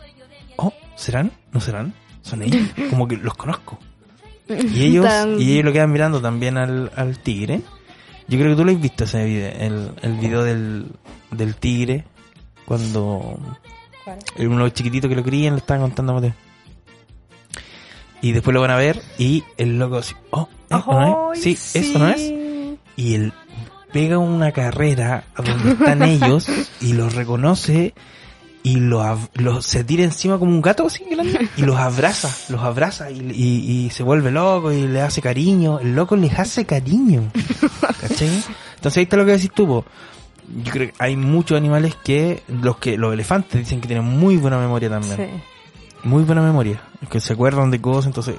[0.56, 1.32] oh, ¿serán?
[1.52, 1.94] ¿No serán?
[2.22, 2.68] ¿Son ellos?
[2.90, 3.78] Como que los conozco.
[4.48, 5.06] Y ellos,
[5.38, 7.62] y ellos lo quedan mirando también al, al tigre.
[8.28, 10.86] Yo creo que tú lo has visto ese video, el, el video del,
[11.30, 12.04] del tigre,
[12.64, 13.38] cuando
[14.04, 14.18] ¿Cuál?
[14.38, 16.34] uno chiquitito que lo crían, lo estaban contando a Mateo.
[18.22, 20.76] Y después lo van a ver y el loco así, oh, ¿eh?
[20.86, 21.38] ¿no es?
[21.44, 22.32] Ay, Sí, eso no es.
[22.96, 23.32] Y él
[23.92, 26.48] pega una carrera a donde están ellos
[26.80, 27.94] y los reconoce
[28.68, 32.34] y lo, ab- lo- se tira encima como un gato así grande y los abraza,
[32.48, 35.78] los abraza y, y- y se vuelve loco y le hace cariño.
[35.78, 37.30] El loco les hace cariño.
[38.00, 38.42] ¿Cachai?
[38.74, 39.84] Entonces ahí está lo que decís tú, po.
[40.64, 44.36] Yo creo que hay muchos animales que, los que, los elefantes dicen que tienen muy
[44.36, 45.16] buena memoria también.
[45.16, 45.42] Sí.
[46.08, 46.80] Muy buena memoria.
[47.10, 48.36] Que se acuerdan de cosas, entonces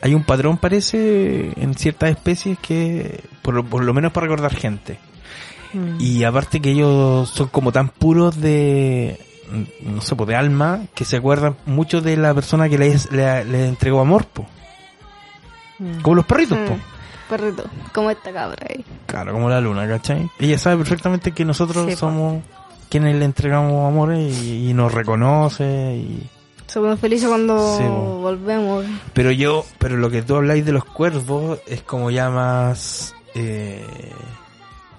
[0.00, 4.54] hay un patrón parece en ciertas especies que, por, lo- por lo menos para recordar
[4.54, 4.98] gente.
[5.72, 6.00] Mm.
[6.00, 9.20] Y aparte que ellos son como tan puros de,
[9.82, 13.44] no sé, pues de alma, que se acuerdan mucho de la persona que les, le,
[13.44, 14.46] le entregó amor, po.
[15.78, 16.00] Mm.
[16.02, 16.74] Como los perritos, po.
[16.74, 16.80] Mm,
[17.28, 18.84] perrito, como esta cabra ahí.
[19.06, 20.30] Claro, como la luna, ¿cachai?
[20.38, 21.96] Ella sabe perfectamente que nosotros Sí, po.
[21.98, 22.42] somos
[22.88, 25.64] quienes le entregamos amor y, y nos reconoce
[25.96, 26.28] y...
[26.66, 28.18] Somos felices cuando Sí, po.
[28.20, 28.84] volvemos.
[29.12, 33.14] Pero yo, pero lo que tú habláis de los cuervos es como ya más...
[33.34, 33.84] Eh,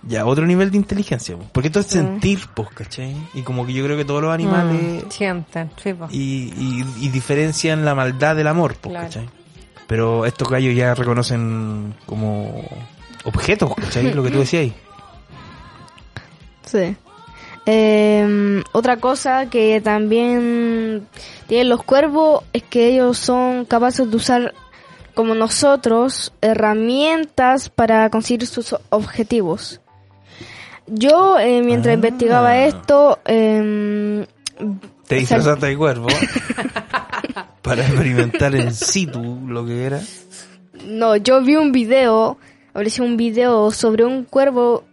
[0.03, 1.45] ya otro nivel de inteligencia, po.
[1.51, 1.93] porque esto es Sí.
[1.99, 3.15] sentir, pues, ¿cachai?
[3.33, 5.03] Y como que yo creo que todos los animales...
[5.05, 6.07] Mm, sienten, sí, po.
[6.11, 9.05] y, y, y diferencian la maldad del amor, po, Claro.
[9.07, 9.29] ¿cachai?
[9.87, 12.63] Pero estos gallos ya reconocen como
[13.25, 14.13] objetos, ¿cachai?
[14.13, 14.73] Lo que tú decías ahí.
[16.65, 16.95] Sí.
[17.65, 21.07] Eh, otra cosa que también
[21.47, 24.53] tienen los cuervos es que ellos son capaces de usar,
[25.13, 29.80] como nosotros, herramientas para conseguir sus objetivos.
[30.93, 31.95] Yo, eh, mientras Ah.
[31.95, 34.25] investigaba esto, eh,
[35.07, 36.07] Te disfrazaste de cuervo
[37.61, 40.01] para experimentar en situ lo que era.
[40.85, 42.37] No, yo vi un video,
[42.71, 44.83] apareció un video sobre un cuervo,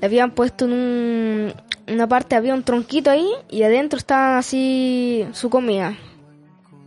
[0.00, 1.52] le habían puesto en un,
[1.88, 5.96] una parte, había un tronquito ahí y adentro estaba así su comida.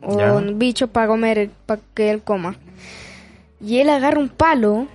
[0.01, 0.34] O Ya.
[0.53, 2.55] bichos para comer, para que él coma.
[3.61, 4.88] Y él agarra un palo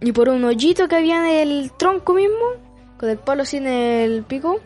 [0.00, 2.36] y por un hoyito que había en el tronco mismo,
[3.02, 4.60] con el palo en el pico,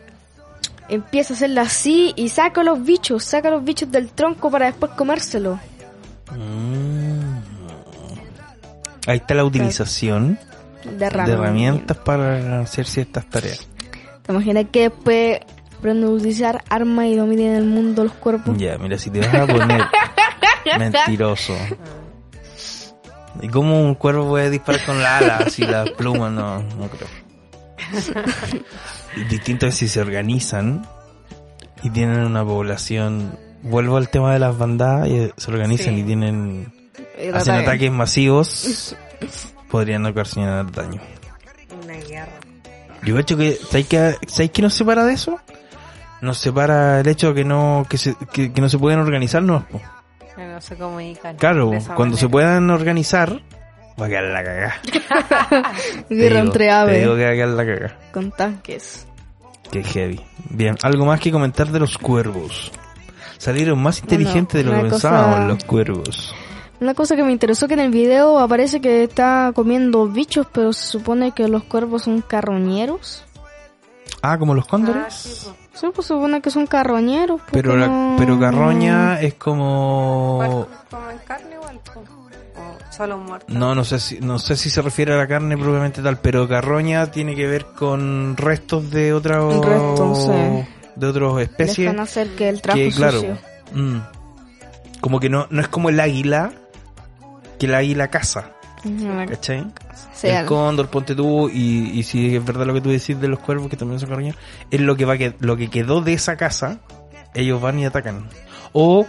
[0.89, 4.91] empieza a hacerlo así y saca los bichos, saca los bichos del tronco para después
[4.91, 5.59] comérselo.
[6.29, 7.39] Mm.
[9.07, 10.37] Ahí está la utilización
[10.83, 11.97] De de herramientas.
[11.97, 13.67] para hacer ciertas tareas.
[14.21, 15.39] ¿Te imaginas que después
[15.79, 18.55] aprenden a utilizar armas y dominen el mundo los cuerpos?
[18.55, 19.81] Ya, mira, si te vas a poner
[20.77, 21.55] mentiroso.
[23.41, 26.31] ¿Y cómo un cuervo puede disparar con la ala, así las plumas?
[26.31, 27.26] No, no creo.
[29.29, 30.85] Distinto es si se organizan
[31.83, 33.37] y tienen una población.
[33.63, 36.01] Vuelvo al tema de las bandadas y se organizan Sí.
[36.01, 36.73] y tienen.
[37.17, 37.67] Eh, hacen ataque.
[37.69, 38.95] ataques masivos.
[39.69, 41.01] Podrían ocasionar daño.
[41.83, 42.31] Una guerra.
[43.03, 45.39] Yo hecho que, ¿sabéis que, ¿sabéis qué nos separa de eso?
[46.21, 49.65] Nos separa el hecho que no, que se, que, que no se pueden organizar, no.
[50.35, 51.35] Que no se comunican.
[51.37, 53.41] Claro, de cuando se puedan organizar,
[53.99, 54.75] va a quedar la cagada.
[56.09, 57.97] Guerra entre Te aves digo que va a quedar la cagada.
[58.11, 59.07] con tanques.
[59.71, 60.21] Qué heavy.
[60.49, 62.71] Bien, algo más que comentar de los cuervos.
[63.37, 66.33] Salieron más inteligentes de lo que cosa- pensábamos los cuervos.
[66.79, 70.73] Una cosa que me interesó que en el video aparece que está comiendo bichos, pero
[70.73, 73.23] se supone que los cuervos son carroñeros.
[74.21, 75.13] Ah, como los Ah, cóndores.
[75.13, 75.55] sí, po.
[75.73, 77.41] Sí, pues se supone que son carroñeros.
[77.41, 78.15] ¿por pero la, no?
[78.17, 81.79] pero carroña es como ¿Cuál- ¿Comen carne igual?
[81.93, 82.03] po?
[82.89, 83.45] ¿O solo muerto?
[83.49, 86.47] no no sé si no sé si se refiere a la carne propiamente tal, pero
[86.47, 89.09] carroña tiene que ver con restos de
[90.15, 90.67] sí.
[90.95, 93.37] de otras especies hacer que el trapo que claro, sucio.
[93.73, 93.97] mm,
[95.01, 96.51] como que no no es como el águila
[97.59, 98.51] que el águila caza,
[99.27, 99.65] ¿cachai?
[100.13, 103.27] sí, el cóndor, ponte tú, y, y si es verdad lo que tú decís de
[103.27, 106.13] los cuervos, que también son carroñeros, es lo que va que, lo que quedó de
[106.13, 106.79] esa casa,
[107.33, 108.27] ellos van y atacan.
[108.73, 109.05] O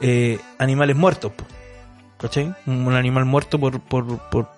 [0.00, 1.32] eh, animales muertos,
[2.22, 2.54] ¿cachai?
[2.66, 4.48] Un, animal muerto por, por, por,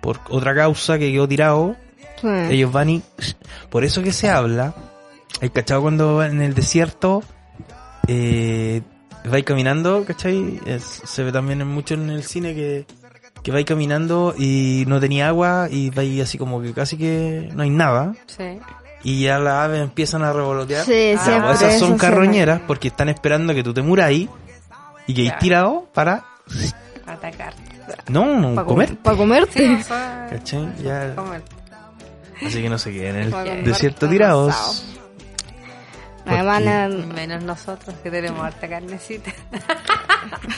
[0.00, 1.74] por otra causa que quedó tirado,
[2.20, 2.28] Sí.
[2.50, 3.02] ellos van y...
[3.70, 4.74] Por eso que se habla,
[5.40, 7.22] el cachado cuando va en el desierto,
[8.06, 8.82] eh,
[9.30, 10.60] vais caminando, ¿cachai?
[10.66, 12.86] Es- se ve también mucho en el cine que,
[13.42, 17.62] que vais caminando y no tenía agua y vais así como que casi que no
[17.62, 18.58] hay nada Sí.
[19.04, 20.84] y ya las aves empiezan a revolotear.
[20.84, 24.28] Sí, Ya, siempre esas son carroñeras porque están esperando que tú te muras ahí
[25.06, 26.24] y que hay tirado para...
[27.18, 27.54] Atacar.
[28.08, 28.96] No, no, Para comer.
[28.98, 29.66] Para comerte.
[29.66, 30.68] Sí, o sea, ¿Cachai?
[30.82, 31.42] Ya, comer.
[32.46, 34.54] así que no se queden en el desierto tirados.
[34.54, 34.98] asado.
[36.26, 39.30] Además, Menos nosotros que tenemos harta carnecita.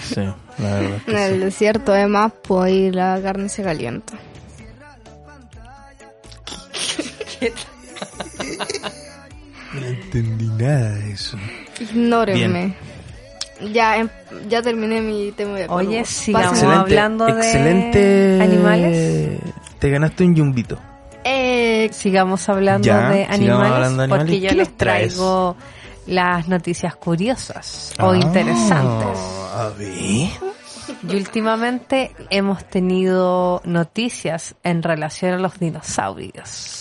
[0.03, 0.21] Sí,
[0.59, 0.97] la verdad.
[0.97, 1.39] es que en el sí.
[1.45, 4.15] desierto, además, pues ahí la carne se calienta.
[9.75, 11.39] No entendí nada de eso.
[11.81, 12.75] Ignórenme.
[13.73, 14.09] Ya, em-
[14.49, 18.39] ya terminé mi tema de Oye, sigamos hablando de excelente.
[18.43, 19.39] animales.
[19.79, 20.79] Te ganaste un yumbito.
[21.25, 25.15] Eh, Sigamos hablando Ya, de animales, hablando de porque yo ¿Qué les traes?
[25.15, 25.57] traigo
[26.07, 29.19] las noticias curiosas o Ah, interesantes.
[29.55, 29.93] A ver.
[31.09, 36.80] Y últimamente hemos tenido noticias en relación a los dinosaurios.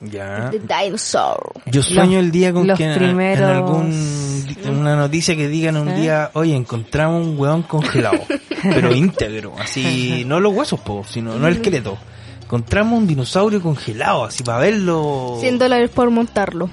[0.00, 0.48] Ya.
[0.50, 1.52] The Dinosaur.
[1.66, 5.76] Yo sueño el día con que en- primeros- en algún en una noticia que digan
[5.76, 6.00] un ¿Eh?
[6.00, 8.18] día, oye, encontramos un hueón congelado,
[8.62, 11.98] pero íntegro, así, no los huesos, po, sino no el esqueleto.
[12.42, 15.36] Encontramos un dinosaurio congelado, así para verlo.
[15.40, 16.68] 100 dólares por montarlo.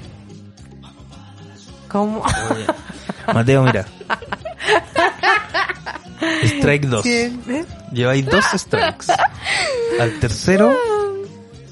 [1.89, 2.21] ¿Cómo?
[2.51, 2.65] Oye,
[3.34, 3.86] Mateo, mira.
[6.43, 7.05] Strike 2.
[7.91, 9.05] Lleváis dos strikes.
[9.99, 10.73] Al tercero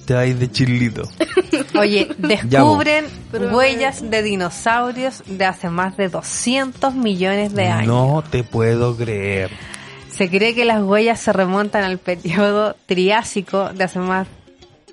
[0.06, 1.04] te vais de chilito.
[1.80, 7.88] Oye, descubren huellas de dinosaurios de hace más de 200 millones de años.
[7.88, 9.52] No te puedo creer.
[10.10, 14.28] Se cree que las huellas se remontan al periodo Triásico de hace más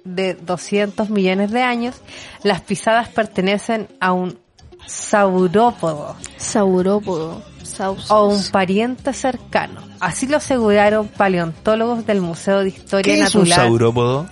[0.04, 1.96] de 200 millones de años.
[2.42, 4.38] Las pisadas pertenecen a un
[4.86, 6.16] saurópodo.
[6.36, 7.51] Saurópodo.
[7.72, 8.10] Sauces.
[8.10, 9.80] o un pariente cercano.
[10.00, 14.26] Así lo aseguraron paleontólogos del Museo de Historia ¿Qué es un Natural, saurópodo?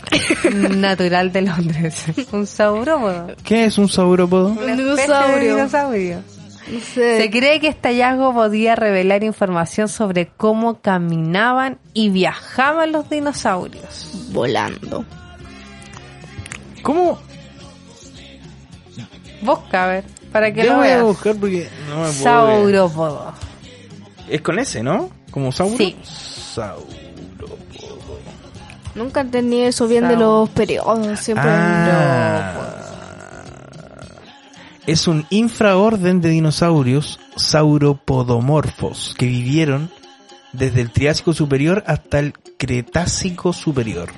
[0.76, 2.04] Natural de Londres.
[2.32, 3.28] un saurópodo.
[3.44, 4.48] ¿Qué es un saurópodo?
[4.48, 6.22] Un dinosaurio.
[6.94, 14.28] Se cree que este hallazgo podía revelar información sobre cómo caminaban y viajaban los dinosaurios.
[14.32, 15.04] volando.
[16.82, 17.18] ¿Cómo?
[19.42, 23.32] Busca, a ver, para que lo voy a buscar porque no me puedo.
[24.28, 25.10] Es con ese, ¿no?
[25.30, 25.76] ¿Como sauro?
[25.76, 25.96] Sí.
[26.02, 27.58] Saurópodo.
[28.94, 31.18] Nunca entendí eso bien de los periodos.
[31.20, 31.48] Siempre.
[31.48, 32.80] Ah.
[34.86, 39.90] Es un infraorden de dinosaurios sauropodomorfos que vivieron
[40.52, 44.10] desde el Triásico superior hasta el Cretácico superior.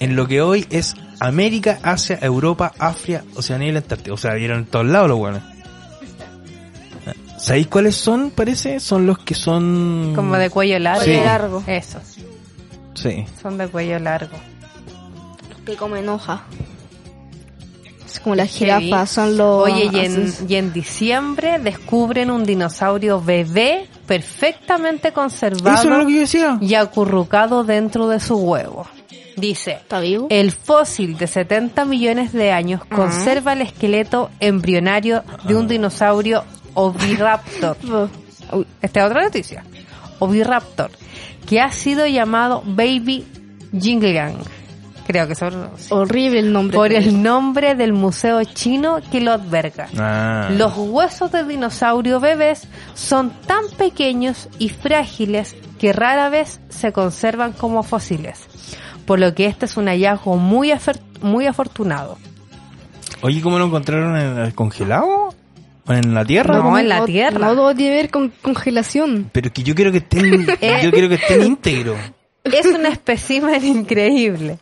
[0.00, 4.14] En lo que hoy es América, Asia, Europa, África, Oceanía y la Antártida.
[4.14, 5.42] O sea, vieron en todos lados los buenos.
[7.38, 8.30] ¿Sabéis cuáles son?
[8.30, 8.80] Parece.
[8.80, 10.12] Son los que son...
[10.14, 11.04] Como de cuello largo.
[11.04, 11.12] Sí.
[11.16, 11.62] largo.
[11.66, 11.98] Eso,
[12.94, 13.26] Sí.
[13.42, 14.36] son de cuello largo.
[15.66, 16.44] Que comen hoja.
[18.06, 19.64] Es como las jirafas, son los.
[19.64, 25.98] Oye, y en, así- y en diciembre descubren un dinosaurio bebé perfectamente Eso conservado es
[25.98, 26.58] lo que yo decía.
[26.60, 28.86] y acurrucado dentro de su huevo.
[29.36, 30.26] Dice, ¿Está vivo?
[30.30, 37.76] el fósil de 70 millones de años conserva el esqueleto embrionario de un dinosaurio oviraptor.
[38.52, 39.64] Uy, Esta es otra noticia.
[40.18, 40.90] Oviraptor,
[41.48, 43.26] que ha sido llamado Baby
[43.78, 44.36] Jinggang.
[45.06, 45.94] Creo que pronuncia.
[45.94, 46.76] horrible el nombre.
[46.76, 49.88] Por el nombre del museo chino que lo alberga.
[49.98, 50.48] Ah.
[50.52, 57.52] Los huesos de dinosaurio bebés son tan pequeños y frágiles que rara vez se conservan
[57.52, 58.40] como fósiles,
[59.06, 62.18] por lo que este es un hallazgo muy, afer- muy afortunado.
[63.22, 65.34] Oye, ¿cómo lo encontraron en el congelado?
[65.86, 66.58] ¿O en la tierra?
[66.58, 67.38] No, en la no- tierra.
[67.38, 69.28] No todo tiene que ver con congelación.
[69.32, 70.80] Pero que yo quiero que estén, Eh.
[70.82, 71.98] yo quiero que estén íntegros.
[72.44, 74.58] Es un espécimen increíble,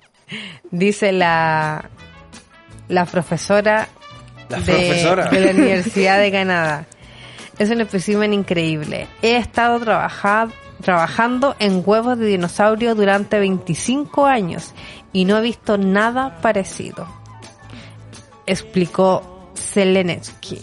[0.70, 1.88] dice la,
[2.88, 3.88] la profesora,
[4.48, 5.28] La de, profesora.
[5.30, 6.86] de la Universidad de Canadá.
[7.58, 9.06] Es un espécimen increíble.
[9.20, 10.48] He estado trabaja-
[10.82, 14.74] trabajando en huevos de dinosaurio durante 25 años
[15.12, 17.06] y no he visto nada parecido.
[18.46, 20.60] Explicó Zelenetsky,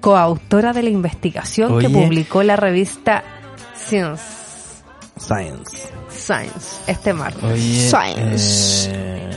[0.00, 3.22] coautora de la investigación que publicó la revista
[3.76, 4.22] Science.
[5.18, 5.88] Science.
[6.10, 7.42] Science este martes.
[7.44, 8.90] Oye, Science.
[8.92, 9.30] eh,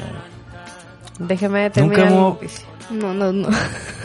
[1.19, 2.66] Déjeme terminar Nunca hemos-.
[2.91, 3.49] No, no, no.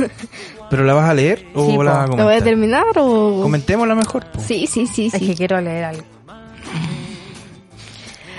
[0.71, 1.85] ¿pero la vas a leer o Sí, la po.
[1.85, 2.43] vas a ¿Lo voy a comentar?
[2.45, 3.41] terminar o...?
[3.43, 4.25] Comentémosla mejor.
[4.27, 4.41] po.
[4.41, 5.35] Sí, sí, sí, Es que sí.
[5.37, 6.03] quiero leer algo.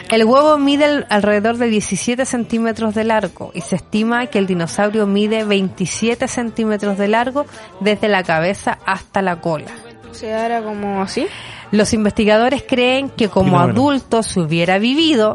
[0.10, 4.46] El huevo mide al- alrededor de 17 centímetros de largo y se estima que el
[4.46, 7.46] dinosaurio mide 27 centímetros de largo
[7.80, 9.72] desde la cabeza hasta la cola.
[10.12, 11.26] O sea, era como así.
[11.72, 15.34] Los investigadores creen que como adulto si hubiera vivido,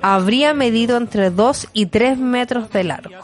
[0.00, 3.14] habría medido entre 2 y 3 metros de largo.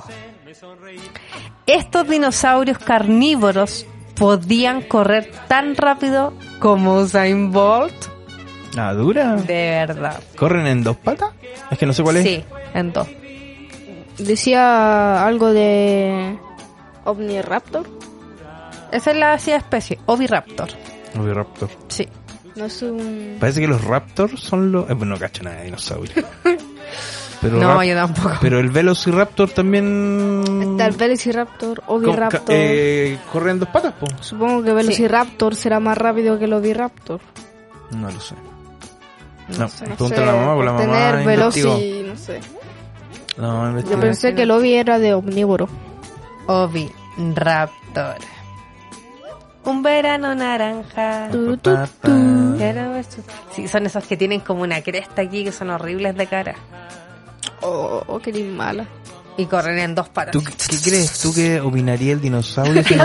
[1.67, 3.87] Estos dinosaurios carnívoros
[4.17, 7.95] podían correr tan rápido como Usain Bolt.
[8.77, 9.37] Ah, dura.
[9.37, 10.23] De verdad.
[10.37, 11.31] ¿Corren en dos patas?
[11.71, 12.25] Es que no sé cuál es.
[12.25, 12.45] Sí,
[12.75, 13.09] en dos.
[14.19, 16.39] Decía algo de...
[17.05, 17.87] Omniraptor.
[18.93, 20.69] Esa es la así especie, Oviraptor.
[21.19, 21.71] Oviraptor.
[21.89, 22.07] Sí.
[22.57, 23.37] No es un...
[23.41, 24.91] Parece que los raptors son los...
[24.91, 26.25] Eh, bueno, no cacho nada de dinosaurio.
[27.41, 28.37] Pero, No, yo tampoco.
[28.41, 30.43] pero el velociraptor también...
[30.63, 31.83] Está el Velociraptor.
[31.87, 32.43] Oviraptor.
[32.49, 34.07] Eh, ¿Corre en dos patas, po?
[34.21, 37.21] Supongo que Velociraptor será más rápido que el Oviraptor.
[37.93, 38.35] No lo sé.
[39.59, 39.85] No, sé.
[39.85, 41.27] pregúntale a la mamá, porque la por mamá tener.
[41.27, 42.41] Veloci, no sé.
[43.37, 45.69] No, Yo pensé que el Ovi era de omnívoro.
[46.47, 48.17] Oviraptor.
[49.65, 51.29] Un verano naranja.
[51.31, 51.71] Tu, tu,
[52.03, 52.57] tu.
[53.55, 56.55] Sí, son esos que tienen como una cresta aquí que son horribles de cara.
[57.63, 58.87] Oh, oh, qué mala.
[59.37, 60.33] Y corren en dos patas.
[60.33, 61.19] ¿Tú qué crees?
[61.21, 63.05] ¿Tú qué opinaría el dinosaurio si no-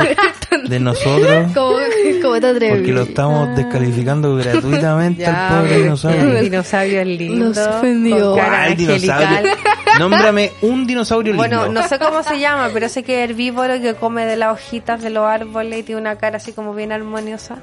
[0.68, 1.52] de nosotros?
[1.54, 1.78] ¿Cómo,
[2.22, 2.78] cómo te atreves?
[2.78, 6.38] Porque lo estamos descalificando gratuitamente Ya, al pobre dinosaurio.
[6.38, 7.46] El dinosaurio es lindo.
[7.46, 8.18] Los ofendió.
[8.32, 9.52] con cara ¿Cuál dinosaurio?
[10.00, 11.48] Nómbrame un dinosaurio lindo.
[11.58, 14.54] Bueno, no sé cómo se llama, pero sé que es herbívoro que come de las
[14.54, 17.60] hojitas de los árboles y tiene una cara así como bien armoniosa.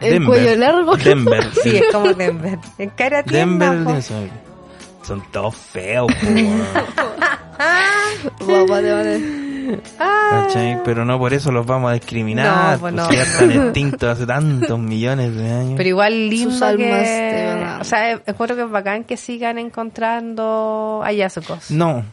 [0.00, 0.28] El Denver.
[0.28, 0.96] cuello largo.
[0.96, 1.44] Denver.
[1.62, 2.58] Sí, es como Denver.
[2.78, 4.45] En cara Denver el dinosaurio.
[5.06, 6.08] Son todos feos.
[8.40, 9.46] Guapa, te van a-
[10.30, 10.78] ¿Cachai?
[10.84, 12.46] Pero no por eso los vamos a discriminar.
[12.46, 13.08] No, pues pues no.
[13.08, 15.74] si ya están extintos hace tantos millones de años.
[15.76, 17.66] Pero igual lindo Sus almas que...
[17.80, 21.70] O sea, es- espero que es bacán que sigan encontrando hallazgos.
[21.70, 22.04] No,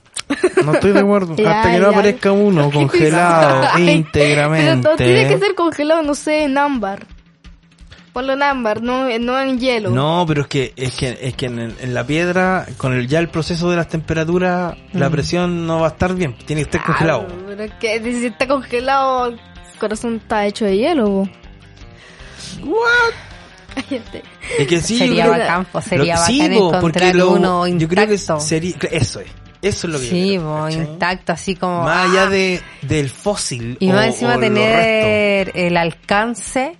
[0.66, 1.36] No estoy de acuerdo.
[1.38, 1.98] Ya, Hasta que no ya.
[1.98, 4.66] aparezca uno congelado íntegramente.
[4.82, 7.06] Pero no tiene que ser congelado, no sé, en ámbar.
[8.14, 9.89] Ponlo en ámbar, no, no en hielo.
[9.89, 13.07] No, pero es que es que es que en, el- en la piedra con el
[13.07, 16.66] ya el proceso de las temperaturas la presión no va a estar bien, tiene que
[16.78, 17.28] estar Ah, congelado.
[17.47, 19.39] pero es que si está congelado, el
[19.80, 21.09] corazón está hecho de hielo.
[21.09, 21.28] bo.
[23.74, 24.22] Cállate.
[24.59, 27.68] Es que sí, yo sería creo- bacán, pues, sería lo- bacán sí, encontrar lo- uno
[27.68, 28.39] yo creo que intacto.
[28.39, 29.28] sería eso es.
[29.64, 30.82] Eso es lo que yo Sí, creo, ¿cachai?
[30.82, 31.84] intacto, así como...
[31.84, 32.11] Más ¡ah!
[32.11, 34.55] allá de del fósil Y o- más encima o los restos.
[34.59, 36.78] tener el alcance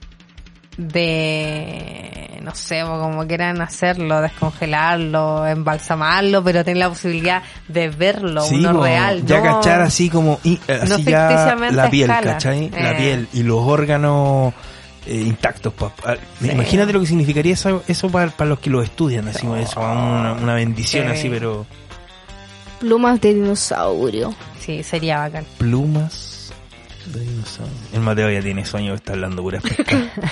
[0.78, 8.56] de, no sé, como quieran hacerlo, descongelarlo, embalsamarlo, pero tener la posibilidad de verlo, Sí,
[8.56, 9.26] uno real.
[9.26, 12.32] Ya no- cachar así como y- eh, no así ya la piel, escala.
[12.34, 12.70] ¿cachai?
[12.72, 12.96] La Eh.
[12.96, 14.54] piel y los órganos
[15.06, 15.74] eh, intactos.
[15.74, 16.50] pa- pa- Sí.
[16.50, 19.80] Imagínate lo que significaría eso, eso para, para los que lo estudian, así como eso,
[19.82, 21.12] una, una bendición Sí.
[21.12, 21.66] así, pero
[22.80, 24.34] Plumas de dinosaurio.
[24.60, 25.46] Sí, sería bacán.
[25.58, 26.33] plumas.
[27.94, 29.84] El Mateo ya tiene sueño, está hablando pura pesca.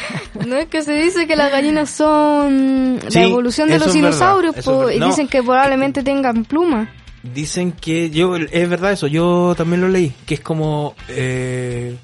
[0.48, 4.56] No es que se dice que las gallinas son Sí, la evolución de los dinosaurios
[4.58, 5.00] eso po, es y.
[5.00, 5.08] No.
[5.08, 6.90] dicen que probablemente tengan plumas.
[7.24, 10.96] Dicen que yo, es verdad eso, yo también lo leí, que es como...
[11.08, 11.96] Eh,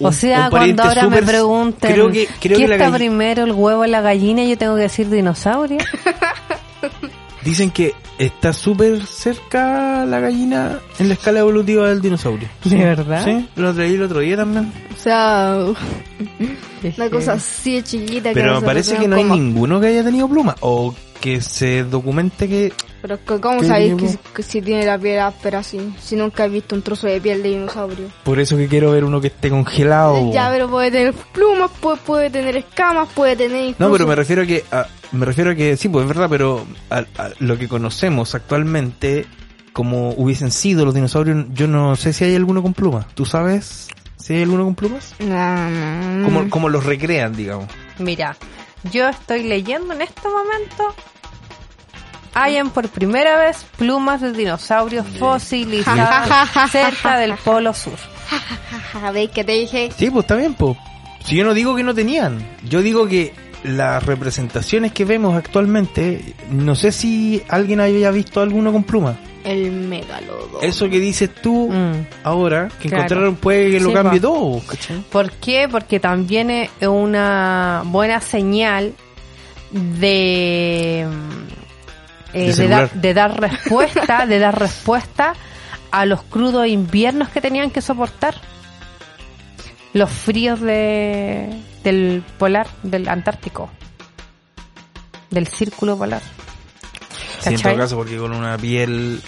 [0.00, 3.52] O sea, cuando ahora me pregunten creo que, creo ¿qué que la está primero, el
[3.52, 4.44] huevo o la gallina?
[4.44, 5.78] Yo tengo que decir dinosaurio.
[7.44, 12.48] Dicen que está súper cerca la gallina en la escala evolutiva del dinosaurio.
[12.64, 13.24] ¿De verdad?
[13.24, 14.72] Sí, lo leí el otro día también.
[14.94, 15.58] O sea,
[16.96, 18.30] una cosa así de chiquita.
[18.30, 20.56] que Pero no se parece que no hay como- ninguno que haya tenido pluma.
[20.60, 22.72] O que se documente que...
[23.02, 25.94] Pero que- ¿cómo ¿Qué sabéis que, que si tiene la piel áspera así?
[26.00, 28.06] Si nunca he visto un trozo de piel de dinosaurio.
[28.24, 30.32] Por eso que quiero ver uno que esté congelado.
[30.32, 34.42] Ya, pero puede tener plumas, puede, puede tener escamas, puede tener No, pero me refiero
[34.42, 34.64] a que...
[34.70, 38.34] a- me refiero a que sí, pues es verdad, pero a, a lo que conocemos
[38.34, 39.26] actualmente,
[39.72, 43.06] como hubiesen sido los dinosaurios, yo no sé si hay alguno con plumas.
[43.14, 45.14] ¿Tú sabes si hay alguno con plumas?
[45.18, 46.24] No, no, no.
[46.24, 47.66] Como, como los recrean, digamos.
[47.98, 48.36] Mira,
[48.92, 50.94] yo estoy leyendo en este momento.
[52.34, 57.94] Hayan por primera vez plumas de dinosaurios fosilizadas cerca del polo sur.
[59.12, 59.90] ¿Veis que te dije?
[59.96, 60.76] Sí, pues está bien, pues.
[61.24, 63.32] Si yo no digo que no tenían, yo digo que
[63.66, 69.16] las representaciones que vemos actualmente, no sé si alguien haya visto alguno con pluma.
[69.44, 70.60] El megalodo.
[70.60, 72.06] Eso que dices tú Mm.
[72.24, 73.04] ahora, que Claro.
[73.04, 74.26] encontraron puede que lo Sí, cambie po.
[74.28, 74.96] todo, ¿cachai?
[75.10, 75.68] ¿Por qué?
[75.70, 78.92] Porque también es una buena señal
[79.70, 81.06] de,
[82.32, 82.90] eh, De celular.
[82.92, 85.34] de dar respuesta, de dar respuesta
[85.90, 88.34] a los crudos inviernos que tenían que soportar.
[89.92, 91.48] Los fríos de,
[91.86, 93.70] del polar, del Antártico,
[95.30, 96.22] del círculo polar.
[97.40, 99.22] Sí, en todo caso, porque con una piel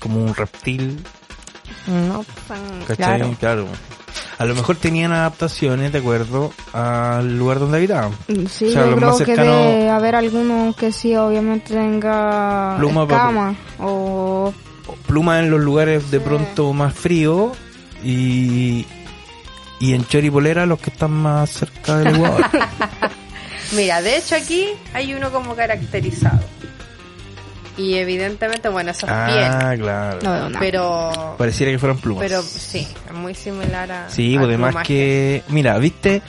[0.00, 0.98] como un reptil,
[1.86, 2.24] No,
[2.86, 2.96] ¿cachai?
[2.96, 3.36] Claro.
[3.38, 3.66] Claro.
[4.38, 8.12] A lo mejor tenían adaptaciones de acuerdo al lugar donde habitaban.
[8.48, 12.76] Sí, O sea, yo lo creo más que debe haber alguno que sí, obviamente tenga
[12.78, 14.52] Pluma, escama o
[15.06, 17.56] Plumas en los lugares de pronto más fríos
[18.02, 18.86] y,
[19.80, 22.44] y en choripolera los que están más cerca del Ecuador.
[23.72, 26.40] Mira, de hecho aquí hay uno como caracterizado.
[27.76, 30.48] Y evidentemente, bueno, eso es ah, claro.
[30.48, 30.58] no.
[30.58, 32.24] Pero, Pareciera que fueran plumas.
[32.26, 34.08] pero sí, es muy similar a.
[34.08, 36.22] Sí, pues además que, mira, viste,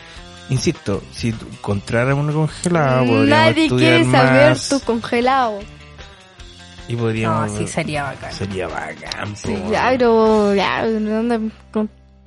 [0.50, 5.60] insisto, si tú encontraras uno congelado, Nadie quiere saber más tu congelado.
[6.90, 7.52] y podríamos...
[7.54, 8.34] No, sí, sería bacán.
[8.34, 11.40] Sería bacán, Sí, pero ya, ¿de dónde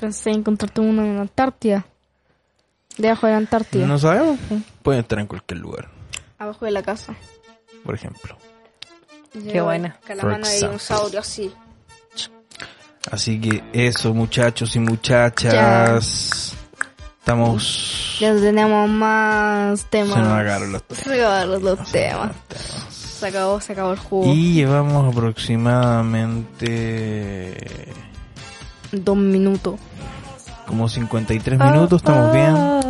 [0.00, 1.84] pensé encontrarte uno en Antártida?
[2.96, 4.38] Debajo de la Antártida, No sabemos,
[4.82, 5.90] pueden estar en cualquier lugar,
[6.38, 7.14] abajo de la casa.
[7.84, 8.36] por ejemplo.
[9.32, 9.96] Qué buena.
[10.04, 10.68] Calamana de example.
[10.68, 11.52] dinosaurio así.
[13.10, 16.54] Así que eso, muchachos y muchachas,
[17.20, 18.16] estamos...
[18.20, 20.14] Ya tenemos más temas.
[20.14, 21.04] Se nos acabaron los temas.
[21.04, 22.32] Se acabaron los temas.
[22.90, 24.34] Se acabó, se acabó el jugo.
[24.34, 27.94] Y llevamos aproximadamente
[28.92, 29.78] Dos minutos.
[30.70, 32.54] Como 53 minutos, estamos bien.
[32.54, 32.80] Oh,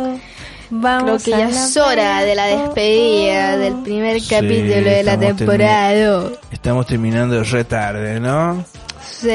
[0.73, 5.19] Vamos Creo que ya es hora de la despedida del primer Sí, capítulo de la
[5.19, 6.29] temporada.
[6.49, 8.63] Estamos terminando re tarde, ¿no?
[9.03, 9.27] Sí,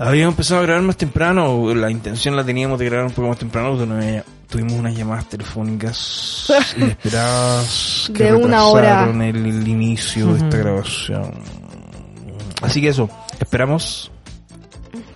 [0.00, 3.38] Habíamos empezado a grabar más temprano, la intención la teníamos de grabar un poco más
[3.38, 6.46] temprano, pero no- tuvimos unas llamadas telefónicas
[6.76, 8.80] inesperadas que De una hora.
[8.82, 11.32] retrasaron el, el inicio de esta grabación.
[12.62, 14.10] Así que eso, esperamos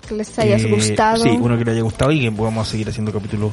[0.05, 1.23] que les haya que- gustado.
[1.23, 3.53] Sí, uno que le haya gustado y que podamos seguir haciendo capítulos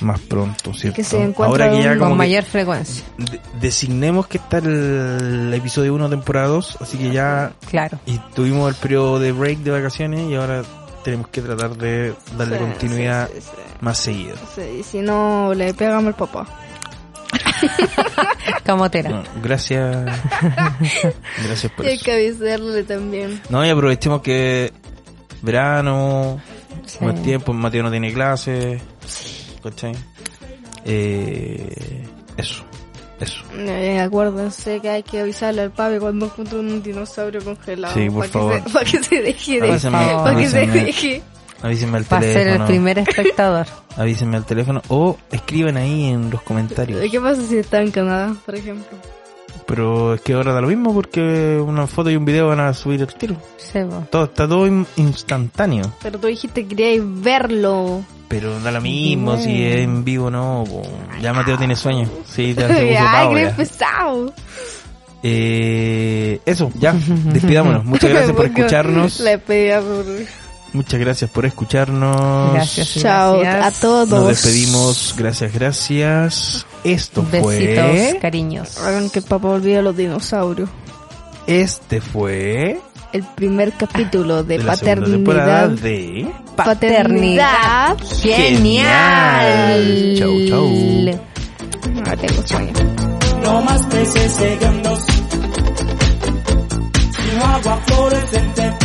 [0.00, 0.96] más pronto, ¿cierto?
[0.96, 3.04] Que se Ahora que ya con como Con que mayor frecuencia.
[3.16, 7.98] de- designemos que está el, el episodio 1 temporada 2, así que ya Claro.
[8.06, 10.62] y tuvimos el periodo de break de vacaciones y ahora
[11.04, 13.62] tenemos que tratar de darle Sí, continuidad sí, sí, sí.
[13.80, 14.36] más seguido.
[14.54, 16.46] Sí, si no, le pegamos al papá.
[18.64, 19.10] Camotera.
[19.10, 20.04] No, gracias.
[21.46, 22.04] gracias por Y hay eso.
[22.04, 23.40] que avisarle también.
[23.48, 24.72] No, y aprovechemos que
[25.44, 26.40] verano,
[26.86, 27.04] Sí.
[27.04, 28.80] más tiempo, Mateo no tiene clases.
[29.62, 29.94] ¿Cachai?
[30.84, 32.04] Eh,
[32.36, 32.64] eso,
[33.20, 33.42] eso.
[33.56, 37.94] Eh, acuérdense que hay que avisarle al papi cuando encuentre un dinosaurio congelado.
[37.94, 38.52] Sí, por para favor.
[38.62, 39.70] Que se, para que se deje de...
[39.70, 39.98] Avísenme.
[39.98, 41.22] Para que se avísenme, deje.
[41.62, 42.66] avísenme al Va a ser el teléfono.
[42.66, 43.66] primer espectador.
[43.96, 47.00] Avísenme al teléfono o escriban ahí en los comentarios.
[47.10, 48.98] ¿Qué pasa si está en Canadá, por ejemplo?
[49.66, 52.74] Pero es que ahora da lo mismo porque una foto y un video van a
[52.74, 53.36] subir el tiro.
[54.10, 55.90] Todo, está todo in- instantáneo.
[56.02, 58.02] Pero tú dijiste que queríais verlo.
[58.28, 60.64] Pero da lo mismo si es en vivo o no.
[60.68, 60.82] po.
[61.20, 62.08] Ya Mateo tiene sueño.
[62.26, 63.56] Sí, ya se Ay, ya.
[63.56, 64.32] pesado.
[65.22, 66.92] Eh, eso, ya,
[67.32, 67.84] despidámonos.
[67.84, 69.20] Muchas gracias por escucharnos.
[69.20, 70.04] Le pedía por...
[70.74, 72.52] Muchas gracias por escucharnos.
[72.52, 72.94] Gracias.
[73.00, 73.78] Chao Gracias.
[73.78, 74.08] a todos.
[74.10, 75.14] Nos despedimos.
[75.16, 76.66] Gracias, gracias.
[76.84, 77.42] Esto Besitos,
[77.86, 78.18] fue.
[78.20, 78.78] cariños.
[78.78, 80.68] Hagan que papá olvide a los dinosaurios.
[81.46, 82.78] Este fue.
[83.12, 85.68] El primer capítulo de, de paternidad.
[85.70, 86.26] de.
[86.56, 87.96] Paternidad.
[88.22, 90.14] Genial.
[90.18, 90.68] Chau, chau.
[92.20, 92.72] Tengo sueño.
[93.42, 94.98] No más peces segundos,
[97.10, 98.83] sino agua fluorescente.